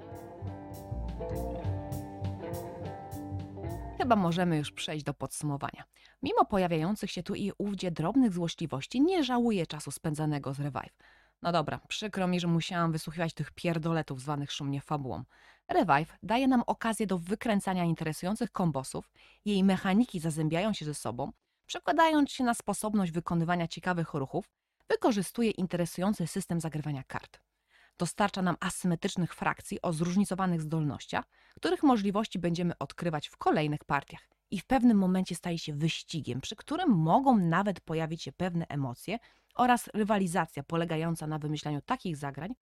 Chyba 4.05 4.17
możemy 4.17 4.57
już 4.57 4.73
przejść 4.73 5.05
do 5.05 5.15
podsumowania. 5.15 5.85
Mimo 6.23 6.45
pojawiających 6.45 7.11
się 7.11 7.23
tu 7.23 7.35
i 7.35 7.53
ówdzie 7.59 7.91
drobnych 7.91 8.33
złośliwości, 8.33 9.01
nie 9.01 9.25
żałuję 9.25 9.67
czasu 9.67 9.91
spędzanego 9.91 10.55
z 10.55 10.61
Revive. 10.61 10.97
No 11.43 11.53
dobra, 11.53 11.81
przykro 11.89 12.27
mi, 12.27 12.41
że 12.41 12.47
musiałam 12.47 12.93
wysłuchiwać 12.93 13.35
tych 13.35 13.51
pierdoletów 13.51 14.21
zwanych 14.21 14.53
szumnie 14.53 14.81
fabułą. 14.81 15.25
Revive 15.69 16.19
daje 16.23 16.49
nam 16.49 16.63
okazję 16.67 17.07
do 17.07 17.19
wykręcania 17.19 17.85
interesujących 17.85 18.53
kombosów, 18.53 19.11
jej 19.45 19.65
mechaniki 19.65 20.21
zazębiają 20.21 20.73
się 20.73 20.85
ze 20.85 20.95
sobą, 20.95 21.33
przekładając 21.67 22.31
się 22.31 22.45
na 22.45 22.55
sposobność 22.55 23.13
wykonywania 23.13 23.69
ciekawych 23.69 24.15
ruchów, 24.15 24.51
wykorzystuje 24.89 25.51
interesujący 25.51 26.27
system 26.27 26.61
zagrywania 26.61 27.03
kart. 27.03 27.44
Dostarcza 27.99 28.43
nam 28.43 28.57
asymetrycznych 28.61 29.35
frakcji 29.35 29.83
o 29.83 29.93
zróżnicowanych 29.93 30.63
zdolnościach, 30.63 31.25
których 31.57 31.83
możliwości 31.83 32.39
będziemy 32.39 32.79
odkrywać 32.79 33.29
w 33.29 33.37
kolejnych 33.37 33.85
partiach. 33.85 34.29
I 34.51 34.61
w 34.61 34.67
pewnym 34.67 34.99
momencie 34.99 35.35
staje 35.35 35.59
się 35.59 35.75
wyścigiem, 35.75 36.41
przy 36.41 36.57
którym 36.57 36.91
mogą 36.91 37.39
nawet 37.39 37.81
pojawić 37.81 38.23
się 38.23 38.33
pewne 38.33 38.67
emocje 38.69 39.19
oraz 39.55 39.89
rywalizacja 39.95 40.63
polegająca 40.63 41.27
na 41.27 41.39
wymyślaniu 41.39 41.81
takich 41.81 42.17
zagrań, 42.17 42.55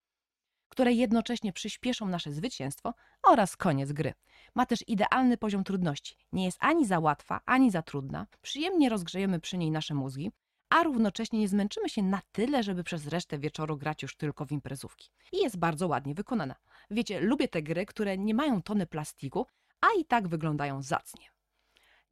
które 0.69 0.93
jednocześnie 0.93 1.53
przyspieszą 1.53 2.09
nasze 2.09 2.33
zwycięstwo 2.33 2.95
oraz 3.23 3.57
koniec 3.57 3.93
gry. 3.93 4.13
Ma 4.55 4.67
też 4.67 4.85
idealny 4.87 5.37
poziom 5.37 5.65
trudności. 5.65 6.17
Nie 6.33 6.45
jest 6.45 6.59
ani 6.61 6.87
za 6.87 6.99
łatwa, 6.99 7.41
ani 7.47 7.71
za 7.71 7.83
trudna. 7.83 8.27
Przyjemnie 8.43 8.89
rozgrzejemy 8.89 9.41
przy 9.41 9.59
niej 9.59 9.71
nasze 9.71 9.95
mózgi, 9.95 10.31
a 10.73 10.83
równocześnie 10.83 11.39
nie 11.39 11.49
zmęczymy 11.49 11.89
się 11.89 12.03
na 12.03 12.21
tyle, 12.33 12.63
żeby 12.63 12.85
przez 12.85 13.07
resztę 13.07 13.39
wieczoru 13.39 13.77
grać 13.77 14.03
już 14.03 14.17
tylko 14.17 14.47
w 14.47 14.53
imprezówki. 14.53 15.11
I 15.33 15.37
jest 15.37 15.59
bardzo 15.59 15.89
ładnie 15.89 16.15
wykonana. 16.15 16.55
Wiecie, 16.91 17.21
lubię 17.21 17.49
te 17.49 17.63
gry, 17.63 17.87
które 17.87 18.19
nie 18.19 18.35
mają 18.35 18.63
tony 18.63 18.87
plastiku, 18.87 19.47
a 19.81 19.87
i 20.01 20.05
tak 20.05 20.29
wyglądają 20.29 20.83
zacnie. 20.83 21.27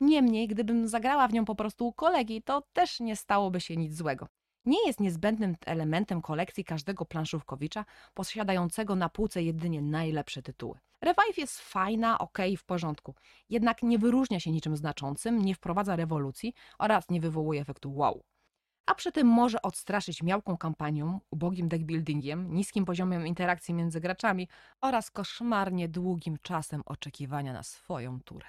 Niemniej, 0.00 0.48
gdybym 0.48 0.88
zagrała 0.88 1.28
w 1.28 1.32
nią 1.32 1.44
po 1.44 1.54
prostu 1.54 1.86
u 1.86 1.92
kolegi, 1.92 2.42
to 2.42 2.62
też 2.72 3.00
nie 3.00 3.16
stałoby 3.16 3.60
się 3.60 3.76
nic 3.76 3.96
złego. 3.96 4.28
Nie 4.64 4.86
jest 4.86 5.00
niezbędnym 5.00 5.56
elementem 5.66 6.22
kolekcji 6.22 6.64
każdego 6.64 7.04
planszówkowicza 7.04 7.84
posiadającego 8.14 8.96
na 8.96 9.08
półce 9.08 9.42
jedynie 9.42 9.82
najlepsze 9.82 10.42
tytuły. 10.42 10.78
Revive 11.00 11.38
jest 11.38 11.60
fajna, 11.60 12.18
ok, 12.18 12.38
w 12.58 12.64
porządku, 12.64 13.14
jednak 13.48 13.82
nie 13.82 13.98
wyróżnia 13.98 14.40
się 14.40 14.50
niczym 14.50 14.76
znaczącym, 14.76 15.38
nie 15.38 15.54
wprowadza 15.54 15.96
rewolucji 15.96 16.54
oraz 16.78 17.10
nie 17.10 17.20
wywołuje 17.20 17.60
efektu 17.60 17.94
wow. 17.94 18.22
A 18.90 18.94
przy 18.94 19.12
tym 19.12 19.26
może 19.26 19.62
odstraszyć 19.62 20.22
miałką 20.22 20.56
kampanią, 20.56 21.20
ubogim 21.30 21.68
deckbuildingiem, 21.68 22.54
niskim 22.54 22.84
poziomem 22.84 23.26
interakcji 23.26 23.74
między 23.74 24.00
graczami 24.00 24.48
oraz 24.80 25.10
koszmarnie 25.10 25.88
długim 25.88 26.36
czasem 26.42 26.82
oczekiwania 26.86 27.52
na 27.52 27.62
swoją 27.62 28.20
turę 28.20 28.46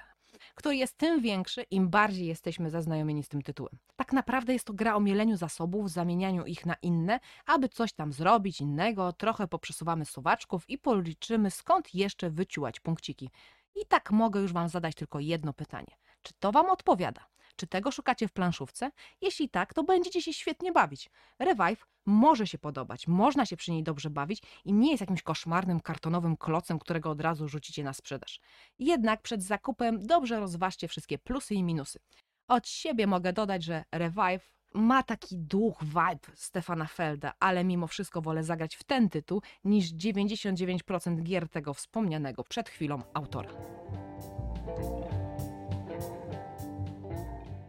który 0.55 0.75
jest 0.75 0.97
tym 0.97 1.21
większy, 1.21 1.63
im 1.63 1.89
bardziej 1.89 2.27
jesteśmy 2.27 2.69
zaznajomieni 2.69 3.23
z 3.23 3.29
tym 3.29 3.41
tytułem. 3.41 3.77
Tak 3.95 4.13
naprawdę 4.13 4.53
jest 4.53 4.65
to 4.65 4.73
gra 4.73 4.95
o 4.95 4.99
mieleniu 4.99 5.37
zasobów, 5.37 5.91
zamienianiu 5.91 6.45
ich 6.45 6.65
na 6.65 6.75
inne, 6.81 7.19
aby 7.45 7.69
coś 7.69 7.93
tam 7.93 8.13
zrobić 8.13 8.61
innego, 8.61 9.13
trochę 9.13 9.47
poprzesuwamy 9.47 10.05
suwaczków 10.05 10.69
i 10.69 10.77
policzymy 10.77 11.51
skąd 11.51 11.93
jeszcze 11.95 12.29
wyciułać 12.29 12.79
punkciki. 12.79 13.29
I 13.75 13.85
tak 13.85 14.11
mogę 14.11 14.39
już 14.39 14.53
Wam 14.53 14.69
zadać 14.69 14.95
tylko 14.95 15.19
jedno 15.19 15.53
pytanie. 15.53 15.97
Czy 16.21 16.33
to 16.39 16.51
Wam 16.51 16.69
odpowiada? 16.69 17.21
Czy 17.61 17.67
tego 17.67 17.91
szukacie 17.91 18.27
w 18.27 18.31
planszówce? 18.31 18.91
Jeśli 19.21 19.49
tak, 19.49 19.73
to 19.73 19.83
będziecie 19.83 20.21
się 20.21 20.33
świetnie 20.33 20.71
bawić. 20.71 21.09
Revive 21.39 21.85
może 22.05 22.47
się 22.47 22.57
podobać, 22.57 23.07
można 23.07 23.45
się 23.45 23.57
przy 23.57 23.71
niej 23.71 23.83
dobrze 23.83 24.09
bawić 24.09 24.41
i 24.65 24.73
nie 24.73 24.91
jest 24.91 25.01
jakimś 25.01 25.21
koszmarnym 25.21 25.79
kartonowym 25.79 26.37
klocem, 26.37 26.79
którego 26.79 27.09
od 27.09 27.21
razu 27.21 27.47
rzucicie 27.47 27.83
na 27.83 27.93
sprzedaż. 27.93 28.39
Jednak 28.79 29.21
przed 29.21 29.43
zakupem 29.43 30.07
dobrze 30.07 30.39
rozważcie 30.39 30.87
wszystkie 30.87 31.17
plusy 31.17 31.55
i 31.55 31.63
minusy. 31.63 31.99
Od 32.47 32.67
siebie 32.67 33.07
mogę 33.07 33.33
dodać, 33.33 33.63
że 33.63 33.83
Revive 33.91 34.53
ma 34.73 35.03
taki 35.03 35.37
duch, 35.37 35.83
vibe 35.83 36.35
Stefana 36.35 36.85
Felda, 36.85 37.33
ale 37.39 37.63
mimo 37.63 37.87
wszystko 37.87 38.21
wolę 38.21 38.43
zagrać 38.43 38.75
w 38.75 38.83
ten 38.83 39.09
tytuł 39.09 39.41
niż 39.63 39.93
99% 39.93 41.23
gier 41.23 41.49
tego 41.49 41.73
wspomnianego 41.73 42.43
przed 42.43 42.69
chwilą 42.69 43.01
autora. 43.13 43.49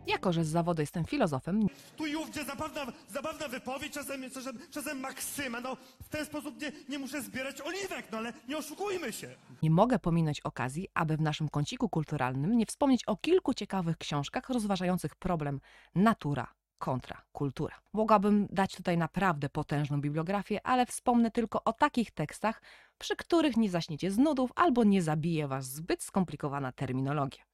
Jako, 0.07 0.33
że 0.33 0.45
z 0.45 0.49
zawodu 0.49 0.83
jestem 0.83 1.05
filozofem, 1.05 1.67
Tu 1.97 2.07
i 2.07 2.17
ówdzie 2.17 2.45
zabawna, 2.45 2.87
zabawna 3.09 3.49
wypowiedź, 3.49 3.93
czasem, 3.93 4.31
czasem, 4.31 4.59
czasem 4.71 5.01
maksyma. 5.01 5.61
No, 5.61 5.77
w 6.03 6.09
ten 6.09 6.27
sposób 6.27 6.61
nie, 6.61 6.73
nie 6.89 6.99
muszę 6.99 7.23
zbierać 7.23 7.61
oliwek, 7.61 8.07
no 8.13 8.19
ale 8.19 8.33
nie 8.49 8.59
oszukujmy 8.59 9.13
się. 9.13 9.37
nie 9.63 9.71
mogę 9.71 9.99
pominąć 9.99 10.41
okazji, 10.41 10.89
aby 10.95 11.17
w 11.17 11.21
naszym 11.21 11.49
kąciku 11.49 11.89
kulturalnym 11.89 12.57
nie 12.59 12.67
wspomnieć 12.67 13.05
o 13.05 13.17
kilku 13.17 13.55
ciekawych 13.55 13.97
książkach 13.99 14.49
rozważających 14.49 15.17
problem 15.17 15.61
natura 15.95 16.47
kontra 16.79 17.23
kultura. 17.33 17.77
Mogłabym 17.93 18.47
dać 18.51 18.77
tutaj 18.77 18.99
naprawdę 18.99 19.49
potężną 19.49 20.01
bibliografię, 20.01 20.67
ale 20.67 20.87
wspomnę 20.87 21.31
tylko 21.31 21.65
o 21.65 21.73
takich 21.73 22.11
tekstach, 22.11 22.63
przy 22.99 23.17
których 23.17 23.57
nie 23.57 23.71
zaśniecie 23.71 24.11
z 24.11 24.19
nudów 24.19 24.51
albo 24.57 24.85
nie 24.85 25.03
zabije 25.03 25.49
was 25.49 25.67
zbyt 25.67 26.03
skomplikowana 26.03 26.73
terminologia. 26.73 27.45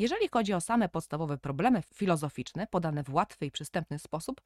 Jeżeli 0.00 0.28
chodzi 0.28 0.52
o 0.52 0.60
same 0.60 0.88
podstawowe 0.88 1.38
problemy 1.38 1.82
filozoficzne, 1.94 2.66
podane 2.66 3.02
w 3.02 3.14
łatwy 3.14 3.46
i 3.46 3.50
przystępny 3.50 3.98
sposób, 3.98 4.40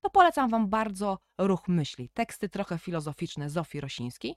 to 0.00 0.10
polecam 0.10 0.50
Wam 0.50 0.68
bardzo 0.68 1.18
Ruch 1.38 1.68
Myśli, 1.68 2.08
teksty 2.08 2.48
trochę 2.48 2.78
filozoficzne 2.78 3.50
Zofii 3.50 3.80
Rosińskiej, 3.80 4.36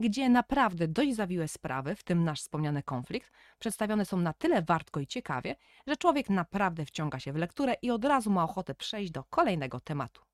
gdzie 0.00 0.28
naprawdę 0.28 0.88
dość 0.88 1.14
zawiłe 1.14 1.48
sprawy, 1.48 1.94
w 1.94 2.02
tym 2.02 2.24
nasz 2.24 2.40
wspomniany 2.40 2.82
konflikt, 2.82 3.32
przedstawione 3.58 4.04
są 4.04 4.16
na 4.16 4.32
tyle 4.32 4.62
wartko 4.62 5.00
i 5.00 5.06
ciekawie, 5.06 5.56
że 5.86 5.96
człowiek 5.96 6.30
naprawdę 6.30 6.84
wciąga 6.84 7.20
się 7.20 7.32
w 7.32 7.36
lekturę 7.36 7.74
i 7.82 7.90
od 7.90 8.04
razu 8.04 8.30
ma 8.30 8.44
ochotę 8.44 8.74
przejść 8.74 9.12
do 9.12 9.24
kolejnego 9.24 9.80
tematu. 9.80 10.29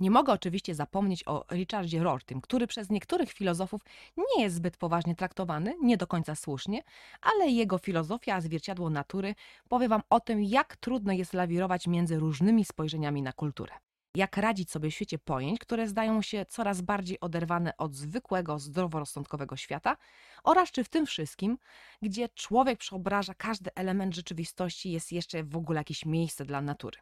Nie 0.00 0.10
mogę 0.10 0.32
oczywiście 0.32 0.74
zapomnieć 0.74 1.28
o 1.28 1.44
Richardzie 1.50 2.02
Rortym, 2.02 2.40
który 2.40 2.66
przez 2.66 2.90
niektórych 2.90 3.32
filozofów 3.32 3.80
nie 4.16 4.42
jest 4.42 4.56
zbyt 4.56 4.76
poważnie 4.76 5.14
traktowany, 5.14 5.74
nie 5.82 5.96
do 5.96 6.06
końca 6.06 6.34
słusznie, 6.34 6.82
ale 7.20 7.48
jego 7.48 7.78
filozofia, 7.78 8.40
zwierciadło 8.40 8.90
natury, 8.90 9.34
powie 9.68 9.88
Wam 9.88 10.02
o 10.10 10.20
tym, 10.20 10.42
jak 10.42 10.76
trudno 10.76 11.12
jest 11.12 11.34
lawirować 11.34 11.86
między 11.86 12.18
różnymi 12.18 12.64
spojrzeniami 12.64 13.22
na 13.22 13.32
kulturę. 13.32 13.72
Jak 14.16 14.36
radzić 14.36 14.70
sobie 14.70 14.90
w 14.90 14.94
świecie 14.94 15.18
pojęć, 15.18 15.58
które 15.58 15.88
zdają 15.88 16.22
się 16.22 16.46
coraz 16.48 16.80
bardziej 16.80 17.20
oderwane 17.20 17.76
od 17.76 17.94
zwykłego, 17.94 18.58
zdroworozsądkowego 18.58 19.56
świata, 19.56 19.96
oraz 20.44 20.72
czy 20.72 20.84
w 20.84 20.88
tym 20.88 21.06
wszystkim, 21.06 21.58
gdzie 22.02 22.28
człowiek 22.28 22.78
przeobraża 22.78 23.34
każdy 23.34 23.70
element 23.74 24.14
rzeczywistości, 24.14 24.92
jest 24.92 25.12
jeszcze 25.12 25.44
w 25.44 25.56
ogóle 25.56 25.80
jakieś 25.80 26.06
miejsce 26.06 26.44
dla 26.44 26.60
natury. 26.60 26.98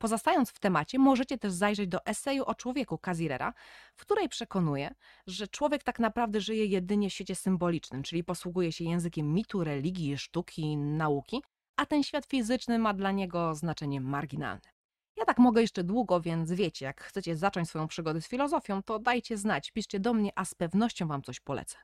Pozostając 0.00 0.50
w 0.50 0.58
temacie, 0.58 0.98
możecie 0.98 1.38
też 1.38 1.52
zajrzeć 1.52 1.88
do 1.88 2.06
eseju 2.06 2.44
o 2.44 2.54
człowieku 2.54 2.98
Kazirera, 2.98 3.52
w 3.94 4.00
której 4.00 4.28
przekonuje, 4.28 4.94
że 5.26 5.48
człowiek 5.48 5.82
tak 5.82 5.98
naprawdę 5.98 6.40
żyje 6.40 6.66
jedynie 6.66 7.10
w 7.10 7.12
świecie 7.12 7.34
symbolicznym, 7.34 8.02
czyli 8.02 8.24
posługuje 8.24 8.72
się 8.72 8.84
językiem 8.84 9.34
mitu, 9.34 9.64
religii, 9.64 10.18
sztuki, 10.18 10.76
nauki, 10.76 11.42
a 11.76 11.86
ten 11.86 12.02
świat 12.02 12.26
fizyczny 12.26 12.78
ma 12.78 12.94
dla 12.94 13.12
niego 13.12 13.54
znaczenie 13.54 14.00
marginalne. 14.00 14.70
Ja 15.16 15.24
tak 15.24 15.38
mogę 15.38 15.60
jeszcze 15.60 15.84
długo, 15.84 16.20
więc 16.20 16.52
wiecie, 16.52 16.84
jak 16.84 17.00
chcecie 17.00 17.36
zacząć 17.36 17.68
swoją 17.68 17.88
przygodę 17.88 18.20
z 18.20 18.28
filozofią, 18.28 18.82
to 18.82 18.98
dajcie 18.98 19.36
znać, 19.36 19.70
piszcie 19.70 20.00
do 20.00 20.14
mnie, 20.14 20.30
a 20.36 20.44
z 20.44 20.54
pewnością 20.54 21.08
wam 21.08 21.22
coś 21.22 21.40
polecę. 21.40 21.76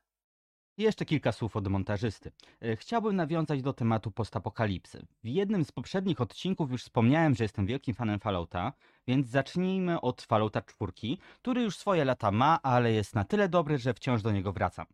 Jeszcze 0.79 1.05
kilka 1.05 1.33
słów 1.33 1.57
od 1.57 1.69
montażysty. 1.69 2.33
E, 2.61 2.77
Chciałbym 2.77 3.17
nawiązać 3.17 3.63
do 3.63 3.73
tematu 3.73 4.11
postapokalipsy. 4.11 5.07
W 5.25 5.29
jednym 5.29 5.65
z 5.65 5.73
poprzednich 5.73 6.21
odcinków 6.21 6.71
już 6.71 6.83
wspomniałem, 6.83 7.35
że 7.35 7.45
jestem 7.45 7.67
wielkim 7.67 7.95
fanem 7.95 8.21
Fallouta, 8.21 8.73
więc 9.07 9.27
zacznijmy 9.27 10.01
od 10.01 10.23
Fallouta 10.23 10.63
4, 10.63 10.93
który 11.43 11.63
już 11.63 11.77
swoje 11.77 12.05
lata 12.05 12.31
ma, 12.31 12.63
ale 12.63 12.93
jest 12.93 13.15
na 13.15 13.25
tyle 13.25 13.49
dobry, 13.49 13.79
że 13.79 13.95
wciąż 13.95 14.23
do 14.23 14.33
niego 14.33 14.53
wracam. 14.53 14.87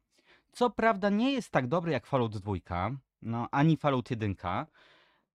Co 0.53 0.71
prawda 0.71 1.11
nie 1.11 1.33
jest 1.33 1.51
tak 1.51 1.67
dobry 1.67 1.93
jak 1.93 2.07
Fallout 2.07 2.39
2, 2.39 2.91
no 3.23 3.49
ani 3.51 3.77
Fallout 3.77 4.11
1, 4.11 4.35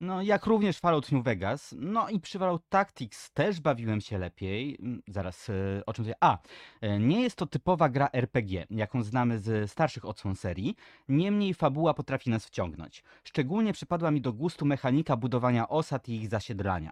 no 0.03 0.21
jak 0.21 0.45
również 0.45 0.79
Fallout 0.79 1.11
New 1.11 1.23
Vegas, 1.23 1.75
no 1.77 2.09
i 2.09 2.19
przy 2.19 2.39
Fallout 2.39 2.69
Tactics 2.69 3.31
też 3.31 3.59
bawiłem 3.59 4.01
się 4.01 4.17
lepiej. 4.17 4.77
Mm, 4.79 5.01
Zaraz, 5.07 5.49
e, 5.49 5.53
o 5.85 5.93
czym 5.93 6.05
to 6.05 6.11
A, 6.19 6.37
e, 6.81 6.99
nie 6.99 7.21
jest 7.21 7.35
to 7.35 7.45
typowa 7.45 7.89
gra 7.89 8.09
RPG, 8.13 8.65
jaką 8.69 9.03
znamy 9.03 9.39
z 9.39 9.71
starszych 9.71 10.05
odsłon 10.05 10.35
serii, 10.35 10.75
niemniej 11.09 11.53
fabuła 11.53 11.93
potrafi 11.93 12.29
nas 12.29 12.45
wciągnąć. 12.45 13.03
Szczególnie 13.23 13.73
przypadła 13.73 14.11
mi 14.11 14.21
do 14.21 14.33
gustu 14.33 14.65
mechanika 14.65 15.17
budowania 15.17 15.69
osad 15.69 16.09
i 16.09 16.15
ich 16.15 16.29
zasiedlania. 16.29 16.91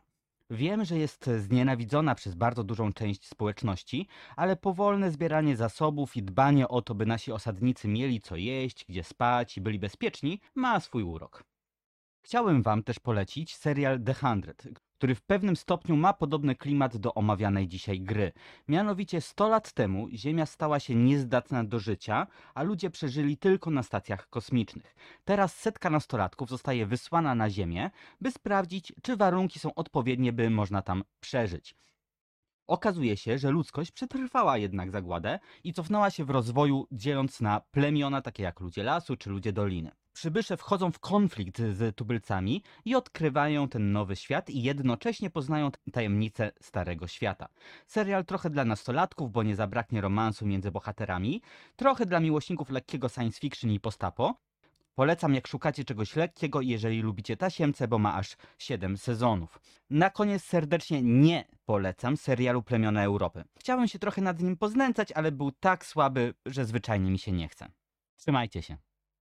Wiem, 0.50 0.86
że 0.86 0.98
jest 0.98 1.30
znienawidzona 1.38 2.16
przez 2.16 2.36
bardzo 2.36 2.64
dużą 2.64 2.94
część 2.94 3.28
społeczności, 3.28 4.08
ale 4.36 4.56
powolne 4.56 5.12
zbieranie 5.12 5.56
zasobów 5.56 6.18
i 6.18 6.24
dbanie 6.24 6.68
o 6.68 6.82
to, 6.82 6.96
by 6.96 7.06
nasi 7.06 7.32
osadnicy 7.32 7.88
mieli 7.88 8.22
co 8.22 8.36
jeść, 8.36 8.86
gdzie 8.90 9.04
spać 9.04 9.58
i 9.58 9.62
byli 9.62 9.80
bezpieczni, 9.80 10.40
ma 10.56 10.80
swój 10.80 11.04
urok. 11.04 11.51
Chciałem 12.24 12.62
Wam 12.62 12.84
też 12.84 13.00
polecić 13.00 13.56
serial 13.56 14.04
The 14.04 14.14
Hundred, 14.14 14.68
który 14.98 15.16
w 15.16 15.22
pewnym 15.22 15.56
stopniu 15.56 15.98
ma 15.98 16.14
podobny 16.14 16.56
klimat 16.56 16.98
do 16.98 17.14
omawianej 17.14 17.68
dzisiaj 17.68 18.02
gry. 18.02 18.32
Mianowicie 18.68 19.22
100 19.22 19.48
lat 19.48 19.74
temu 19.74 20.08
Ziemia 20.14 20.46
stała 20.46 20.80
się 20.80 20.96
niezdatna 20.96 21.64
do 21.64 21.80
życia, 21.80 22.28
a 22.54 22.64
ludzie 22.64 22.90
przeżyli 22.90 23.38
tylko 23.38 23.70
na 23.72 23.84
stacjach 23.84 24.30
kosmicznych. 24.30 24.96
Teraz 25.26 25.56
setka 25.56 25.90
nastolatków 25.90 26.50
zostaje 26.50 26.86
wysłana 26.86 27.36
na 27.36 27.50
Ziemię, 27.50 27.92
by 28.22 28.32
sprawdzić, 28.32 28.94
czy 29.02 29.18
warunki 29.18 29.60
są 29.60 29.74
odpowiednie, 29.74 30.34
by 30.34 30.50
można 30.50 30.82
tam 30.82 31.04
przeżyć. 31.20 31.76
Okazuje 32.68 33.18
się, 33.18 33.38
że 33.38 33.52
ludzkość 33.52 33.92
przetrwała 33.92 34.58
jednak 34.58 34.92
zagładę 34.92 35.40
i 35.64 35.74
cofnęła 35.74 36.10
się 36.10 36.26
w 36.26 36.30
rozwoju, 36.30 36.88
dzieląc 36.92 37.42
na 37.42 37.60
plemiona 37.60 38.22
takie 38.22 38.44
jak 38.44 38.60
ludzie 38.60 38.84
lasu 38.84 39.18
czy 39.18 39.30
ludzie 39.30 39.54
doliny. 39.54 39.92
Przybysze 40.14 40.58
wchodzą 40.58 40.92
w 40.92 41.00
konflikt 41.00 41.58
z 41.58 41.96
tubylcami 41.96 42.64
i 42.86 42.96
odkrywają 42.96 43.70
ten 43.70 43.92
nowy 43.92 44.16
świat 44.16 44.50
i 44.50 44.64
jednocześnie 44.64 45.30
poznają 45.30 45.72
tajemnice 45.92 46.52
starego 46.62 47.08
świata. 47.08 47.48
Serial 47.88 48.26
trochę 48.26 48.50
dla 48.50 48.66
nastolatków, 48.66 49.32
bo 49.32 49.44
nie 49.44 49.56
zabraknie 49.56 50.02
romansu 50.02 50.46
między 50.46 50.72
bohaterami, 50.72 51.42
trochę 51.76 52.06
dla 52.06 52.20
miłośników 52.20 52.70
lekkiego 52.70 53.10
science 53.10 53.40
fiction 53.40 53.72
i 53.72 53.80
postapo. 53.80 54.36
Polecam 54.96 55.36
jak 55.36 55.48
szukacie 55.48 55.86
czegoś 55.86 56.16
lekkiego, 56.16 56.62
jeżeli 56.62 57.02
lubicie 57.02 57.38
tasiemce, 57.38 57.88
bo 57.88 58.00
ma 58.00 58.16
aż 58.16 58.38
7 58.58 58.98
sezonów. 58.98 59.60
Na 59.90 60.10
koniec 60.10 60.44
serdecznie 60.44 61.02
nie 61.02 61.46
polecam 61.66 62.18
serialu 62.18 62.64
Plemiona 62.64 63.04
Europy. 63.04 63.44
Chciałem 63.60 63.88
się 63.88 64.00
trochę 64.00 64.22
nad 64.22 64.40
nim 64.40 64.58
poznęcać, 64.58 65.12
ale 65.12 65.32
był 65.32 65.52
tak 65.52 65.86
słaby, 65.86 66.34
że 66.46 66.66
zwyczajnie 66.66 67.12
mi 67.12 67.20
się 67.20 67.32
nie 67.32 67.48
chce. 67.48 67.72
Trzymajcie 68.18 68.62
się. 68.62 68.78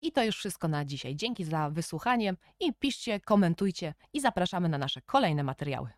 I 0.05 0.11
to 0.11 0.23
już 0.23 0.37
wszystko 0.37 0.67
na 0.67 0.85
dzisiaj. 0.85 1.15
Dzięki 1.15 1.43
za 1.43 1.69
wysłuchanie 1.69 2.35
i 2.59 2.73
piszcie, 2.73 3.19
komentujcie 3.19 3.93
i 4.13 4.21
zapraszamy 4.21 4.69
na 4.69 4.77
nasze 4.77 5.01
kolejne 5.01 5.43
materiały. 5.43 5.89